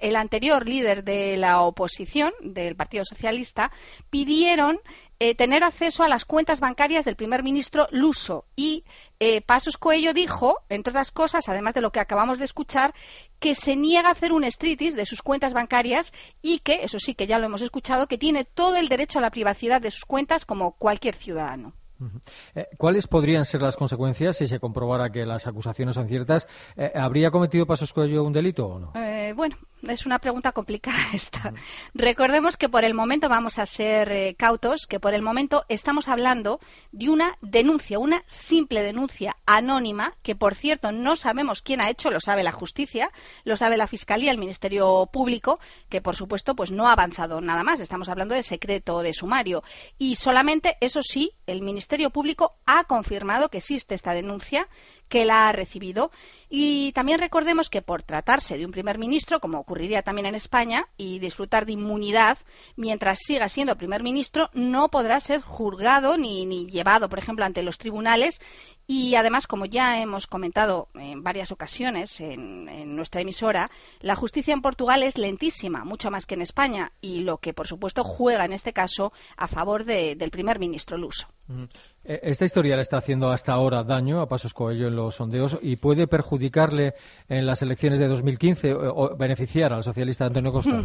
el 0.00 0.16
anterior 0.16 0.66
líder 0.66 1.04
de 1.04 1.36
la 1.36 1.62
oposición, 1.62 2.32
del 2.40 2.76
Partido 2.76 3.04
Socialista, 3.04 3.70
pidieron 4.10 4.80
eh, 5.18 5.34
tener 5.34 5.64
acceso 5.64 6.02
a 6.02 6.08
las 6.08 6.24
cuentas 6.24 6.60
bancarias 6.60 7.04
del 7.04 7.16
primer 7.16 7.42
ministro 7.42 7.88
Luso. 7.90 8.46
Y 8.56 8.84
eh, 9.18 9.42
Pasos 9.42 9.76
Coello 9.76 10.14
dijo, 10.14 10.58
entre 10.68 10.90
otras 10.92 11.10
cosas, 11.10 11.48
además 11.48 11.74
de 11.74 11.82
lo 11.82 11.92
que 11.92 12.00
acabamos 12.00 12.38
de 12.38 12.46
escuchar, 12.46 12.94
que 13.38 13.54
se 13.54 13.76
niega 13.76 14.08
a 14.08 14.12
hacer 14.12 14.32
un 14.32 14.44
estritis 14.44 14.94
de 14.94 15.06
sus 15.06 15.22
cuentas 15.22 15.52
bancarias 15.52 16.12
y 16.40 16.60
que, 16.60 16.84
eso 16.84 16.98
sí 16.98 17.14
que 17.14 17.26
ya 17.26 17.38
lo 17.38 17.46
hemos 17.46 17.62
escuchado, 17.62 18.06
que 18.06 18.18
tiene 18.18 18.44
todo 18.44 18.76
el 18.76 18.88
derecho 18.88 19.18
a 19.18 19.22
la 19.22 19.30
privacidad 19.30 19.80
de 19.80 19.90
sus 19.90 20.04
cuentas 20.04 20.44
como 20.44 20.72
cualquier 20.72 21.14
ciudadano. 21.14 21.74
Eh, 22.54 22.68
¿Cuáles 22.76 23.06
podrían 23.06 23.44
ser 23.44 23.62
las 23.62 23.76
consecuencias 23.76 24.36
si 24.36 24.46
se 24.46 24.60
comprobara 24.60 25.10
que 25.10 25.26
las 25.26 25.46
acusaciones 25.46 25.94
son 25.94 26.08
ciertas? 26.08 26.48
Eh, 26.76 26.92
¿Habría 26.94 27.30
cometido 27.30 27.66
Pasos 27.66 27.92
Coelho 27.92 28.24
un 28.24 28.32
delito 28.32 28.66
o 28.66 28.78
no? 28.78 28.92
Eh, 28.94 29.32
bueno, 29.34 29.56
es 29.88 30.06
una 30.06 30.18
pregunta 30.18 30.52
complicada 30.52 30.98
esta. 31.12 31.52
Recordemos 31.94 32.56
que 32.56 32.68
por 32.68 32.84
el 32.84 32.94
momento 32.94 33.28
vamos 33.28 33.58
a 33.58 33.66
ser 33.66 34.36
cautos, 34.36 34.86
que 34.86 35.00
por 35.00 35.14
el 35.14 35.22
momento 35.22 35.64
estamos 35.68 36.08
hablando 36.08 36.60
de 36.92 37.10
una 37.10 37.36
denuncia, 37.40 37.98
una 37.98 38.22
simple 38.26 38.82
denuncia 38.82 39.36
anónima, 39.46 40.14
que 40.22 40.36
por 40.36 40.54
cierto 40.54 40.92
no 40.92 41.16
sabemos 41.16 41.62
quién 41.62 41.80
ha 41.80 41.90
hecho, 41.90 42.10
lo 42.10 42.20
sabe 42.20 42.42
la 42.42 42.52
justicia, 42.52 43.10
lo 43.44 43.56
sabe 43.56 43.76
la 43.76 43.86
Fiscalía, 43.86 44.30
el 44.30 44.38
Ministerio 44.38 45.08
Público, 45.12 45.60
que 45.88 46.00
por 46.00 46.16
supuesto 46.16 46.54
pues 46.54 46.70
no 46.70 46.88
ha 46.88 46.92
avanzado 46.92 47.40
nada 47.40 47.62
más. 47.62 47.80
Estamos 47.80 48.08
hablando 48.08 48.34
de 48.34 48.42
secreto 48.42 49.02
de 49.02 49.12
sumario. 49.12 49.62
Y 49.98 50.14
solamente, 50.14 50.76
eso 50.80 51.02
sí, 51.02 51.32
el 51.46 51.62
Ministerio 51.62 51.80
Ministerio 51.80 52.10
Público 52.10 52.54
ha 52.66 52.84
confirmado 52.84 53.48
que 53.48 53.58
existe 53.58 53.94
esta 53.94 54.12
denuncia, 54.12 54.68
que 55.08 55.24
la 55.24 55.48
ha 55.48 55.52
recibido. 55.52 56.10
Y 56.48 56.92
también 56.92 57.18
recordemos 57.18 57.68
que 57.68 57.82
por 57.82 58.02
tratarse 58.02 58.58
de 58.58 58.64
un 58.64 58.70
primer 58.70 58.98
ministro, 58.98 59.40
como 59.40 59.64
ocurriría 59.70 60.02
también 60.02 60.26
en 60.26 60.34
España, 60.34 60.88
y 60.96 61.20
disfrutar 61.20 61.64
de 61.64 61.72
inmunidad 61.72 62.38
mientras 62.74 63.20
siga 63.20 63.48
siendo 63.48 63.76
primer 63.76 64.02
ministro, 64.02 64.50
no 64.52 64.88
podrá 64.88 65.20
ser 65.20 65.42
juzgado 65.42 66.18
ni, 66.18 66.44
ni 66.44 66.66
llevado, 66.66 67.08
por 67.08 67.20
ejemplo, 67.20 67.44
ante 67.44 67.62
los 67.62 67.78
tribunales. 67.78 68.40
Y 68.88 69.14
además, 69.14 69.46
como 69.46 69.66
ya 69.66 70.02
hemos 70.02 70.26
comentado 70.26 70.88
en 70.94 71.22
varias 71.22 71.52
ocasiones 71.52 72.20
en, 72.20 72.96
nuestra 72.96 73.20
emisora, 73.20 73.70
la 74.00 74.16
justicia 74.16 74.52
en 74.52 74.60
Portugal 74.60 75.04
es 75.04 75.16
lentísima, 75.16 75.84
mucho 75.84 76.10
más 76.10 76.26
que 76.26 76.34
en 76.34 76.42
España, 76.42 76.90
y 77.00 77.20
lo 77.20 77.38
que, 77.38 77.54
por 77.54 77.68
supuesto, 77.68 78.02
juega 78.02 78.44
en 78.44 78.52
este 78.52 78.72
caso 78.72 79.12
a 79.36 79.46
favor 79.46 79.84
del 79.84 80.30
primer 80.32 80.58
ministro 80.58 80.98
luso. 80.98 81.28
Eh, 82.02 82.20
esta 82.22 82.44
historia 82.44 82.76
le 82.76 82.82
está 82.82 82.98
haciendo 82.98 83.30
hasta 83.30 83.52
ahora 83.52 83.82
daño 83.84 84.20
a 84.20 84.28
Pasos 84.28 84.54
Coelho 84.54 84.88
en 84.88 84.96
los 84.96 85.16
sondeos 85.16 85.58
y 85.60 85.76
puede 85.76 86.06
perjudicarle 86.06 86.94
en 87.28 87.46
las 87.46 87.62
elecciones 87.62 87.98
de 87.98 88.08
2015 88.08 88.74
o, 88.74 89.16
beneficiar 89.16 89.72
al 89.72 89.84
socialista 89.84 90.24
Antonio 90.24 90.50
Costa. 90.50 90.82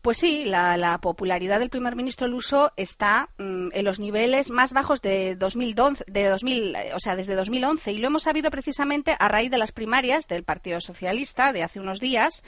Pues 0.00 0.18
sí, 0.18 0.44
la, 0.44 0.98
popularidad 1.02 1.58
del 1.58 1.70
primer 1.70 1.96
ministro 1.96 2.28
Luso 2.28 2.72
está 2.76 3.30
mm, 3.38 3.70
en 3.72 3.84
los 3.84 3.98
niveles 3.98 4.50
más 4.50 4.72
bajos 4.72 5.02
de 5.02 5.34
2012, 5.34 6.04
de 6.06 6.28
2000, 6.28 6.76
eh, 6.76 6.90
o 6.94 7.00
sea, 7.00 7.16
desde 7.16 7.34
2011 7.34 7.92
y 7.92 7.98
lo 7.98 8.06
hemos 8.06 8.22
sabido 8.22 8.50
precisamente 8.50 9.16
a 9.18 9.28
raíz 9.28 9.50
de 9.50 9.58
las 9.58 9.72
primarias 9.72 10.28
del 10.28 10.44
Partido 10.44 10.80
Socialista 10.80 11.52
de 11.52 11.64
hace 11.64 11.80
unos 11.80 11.98
días 11.98 12.44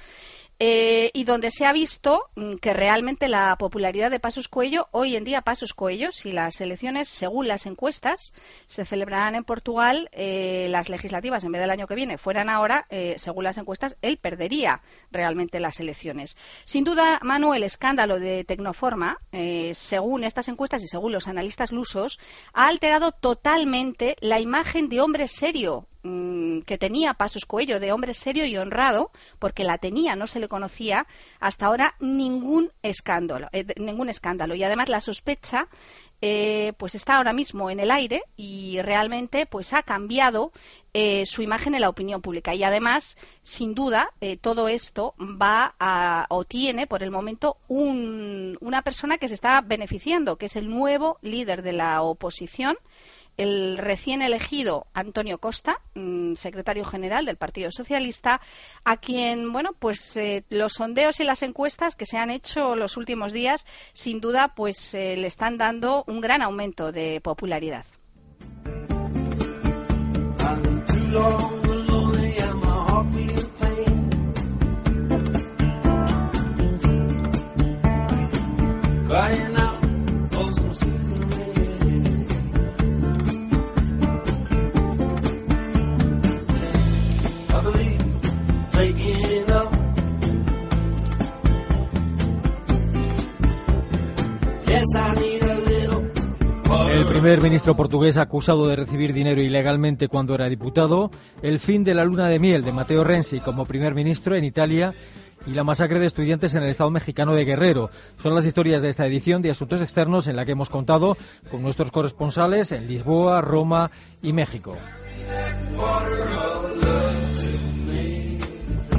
eh, 0.63 1.11
y 1.15 1.25
donde 1.25 1.51
se 1.51 1.65
ha 1.65 1.73
visto 1.73 2.29
mm, 2.37 2.57
que 2.57 2.75
realmente 2.75 3.29
la 3.29 3.57
popularidad 3.57 4.11
de 4.11 4.21
Pasos 4.21 4.47
Cuello, 4.47 4.89
hoy 4.91 5.17
en 5.17 5.25
día 5.25 5.41
Pasos 5.41 5.73
Cuello, 5.73 6.13
si 6.13 6.33
las 6.33 6.61
elecciones, 6.61 7.09
según 7.09 7.49
las 7.49 7.65
encuestas, 7.65 8.35
se 8.67 8.85
celebrarán 8.85 9.35
en 9.35 9.45
Portugal, 9.45 10.11
eh, 10.13 10.67
las 10.69 10.91
legislativas 10.91 11.45
en 11.45 11.53
vez 11.53 11.63
del 11.63 11.71
año 11.71 11.87
que 11.87 11.95
viene 11.95 12.19
fueran 12.19 12.51
ahora, 12.51 12.87
eh, 12.91 13.15
según 13.17 13.45
las 13.45 13.57
encuestas, 13.57 13.97
él 14.03 14.19
perdería 14.19 14.83
realmente 15.11 15.61
las 15.61 15.81
elecciones. 15.81 16.37
Sin 16.65 16.85
duda, 16.85 17.21
Manu, 17.23 17.55
el 17.55 17.63
escándalo 17.63 18.21
de 18.21 18.45
Tecnoforma, 18.45 19.19
según 19.73 20.25
estas 20.25 20.49
encuestas 20.49 20.83
y 20.83 20.89
según 20.89 21.13
los 21.13 21.27
analistas 21.27 21.73
lusos, 21.73 22.19
ha 22.53 22.69
alterado 22.69 23.13
totalmente 23.13 24.17
la 24.21 24.41
imagen 24.41 24.91
de 24.91 25.01
hombre 25.01 25.27
serio 25.27 25.87
que 26.67 26.79
tenía 26.79 27.15
Pasos 27.15 27.45
Cuello 27.45 27.81
de 27.81 27.93
hombre 27.93 28.15
serio 28.15 28.45
y 28.47 28.57
honrado, 28.57 29.11
porque 29.39 29.65
la 29.65 29.79
tenía, 29.79 30.17
no 30.17 30.27
se 30.27 30.41
le 30.41 30.49
conocía 30.49 31.07
hasta 31.39 31.67
ahora 31.67 31.95
ningún 32.01 32.73
escándalo, 32.83 33.49
eh, 33.53 33.67
ningún 33.77 34.09
escándalo. 34.09 34.55
Y 34.55 34.63
además 34.63 34.89
la 34.89 35.01
sospecha 35.01 35.69
eh, 36.23 36.75
pues 36.77 36.95
está 36.95 37.17
ahora 37.17 37.33
mismo 37.33 37.71
en 37.71 37.81
el 37.81 37.91
aire 37.91 38.23
y 38.37 38.81
realmente 38.83 39.47
pues 39.47 39.73
ha 39.73 39.83
cambiado 39.83 40.53
eh, 40.93 41.25
su 41.25 41.41
imagen 41.41 41.75
en 41.75 41.81
la 41.81 41.89
opinión 41.89 42.21
pública 42.21 42.55
y 42.55 42.63
además 42.63 43.17
sin 43.43 43.75
duda 43.75 44.11
todo 44.43 44.69
esto 44.69 45.15
va 45.19 45.75
a 45.79 46.27
o 46.29 46.45
tiene 46.45 46.87
por 46.87 47.03
el 47.03 47.11
momento 47.11 47.57
una 47.69 48.83
persona 48.83 49.17
que 49.17 49.29
se 49.29 49.35
está 49.35 49.63
beneficiando 49.63 50.37
que 50.37 50.47
es 50.47 50.57
el 50.57 50.69
nuevo 50.69 51.17
líder 51.23 51.63
de 51.63 51.73
la 51.73 52.03
oposición 52.03 52.77
el 53.41 53.79
recién 53.79 54.21
elegido 54.21 54.87
Antonio 54.93 55.39
Costa, 55.39 55.81
mm, 55.95 56.35
secretario 56.35 56.85
general 56.85 57.25
del 57.25 57.37
Partido 57.37 57.71
Socialista, 57.73 58.41
a 58.85 58.99
quien, 58.99 59.51
bueno, 59.51 59.71
pues 59.79 60.15
eh, 60.19 60.45
los 60.51 60.75
sondeos 60.75 61.21
y 61.21 61.25
las 61.25 61.43
encuestas 61.43 61.97
que 61.97 62.05
se 62.05 62.19
han 62.19 62.31
hecho 62.31 62.77
los 62.77 62.99
últimos 62.99 63.33
días, 63.33 63.65
sin 63.95 64.21
duda, 64.21 64.55
pues 64.55 64.93
eh, 64.95 65.17
le 65.17 65.27
están 65.27 65.57
dando 65.57 66.05
un 66.07 66.21
gran 66.21 66.43
aumento 66.43 66.93
de 66.93 67.23
popularidad. 67.23 67.87
Primer 97.31 97.45
ministro 97.45 97.77
portugués 97.77 98.17
acusado 98.17 98.67
de 98.67 98.75
recibir 98.75 99.13
dinero 99.13 99.41
ilegalmente 99.41 100.09
cuando 100.09 100.35
era 100.35 100.49
diputado, 100.49 101.13
el 101.43 101.61
fin 101.61 101.85
de 101.85 101.95
la 101.95 102.05
luna 102.05 102.29
de 102.29 102.41
miel 102.41 102.65
de 102.65 102.73
Matteo 102.73 103.05
Renzi 103.05 103.39
como 103.39 103.67
primer 103.67 103.95
ministro 103.95 104.35
en 104.35 104.43
Italia 104.43 104.93
y 105.47 105.53
la 105.53 105.63
masacre 105.63 106.01
de 106.01 106.07
estudiantes 106.07 106.57
en 106.57 106.65
el 106.65 106.71
estado 106.71 106.91
mexicano 106.91 107.37
de 107.37 107.45
Guerrero. 107.45 107.91
Son 108.17 108.35
las 108.35 108.47
historias 108.47 108.83
de 108.83 108.89
esta 108.89 109.07
edición 109.07 109.43
de 109.43 109.51
Asuntos 109.51 109.81
Externos 109.81 110.27
en 110.27 110.35
la 110.35 110.45
que 110.45 110.53
hemos 110.53 110.71
contado 110.71 111.17
con 111.53 111.63
nuestros 111.63 111.93
corresponsales 111.93 112.73
en 112.73 112.89
Lisboa, 112.89 113.41
Roma 113.43 113.93
y 114.23 114.33
México. 114.33 114.77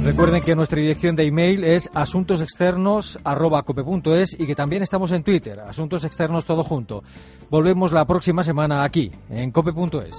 Recuerden 0.02 0.42
que 0.42 0.54
nuestra 0.56 0.80
dirección 0.80 1.14
de 1.14 1.28
email 1.28 1.62
es 1.62 1.88
asuntosexternos.cope.es 1.94 4.36
y 4.38 4.46
que 4.46 4.56
también 4.56 4.82
estamos 4.82 5.12
en 5.12 5.22
Twitter, 5.22 5.60
Asuntos 5.60 6.04
Externos 6.04 6.44
Todo 6.44 6.64
Junto. 6.64 7.04
Volvemos 7.50 7.92
la 7.92 8.04
próxima 8.04 8.42
semana 8.42 8.82
aquí, 8.82 9.12
en 9.30 9.52
cope.es. 9.52 10.16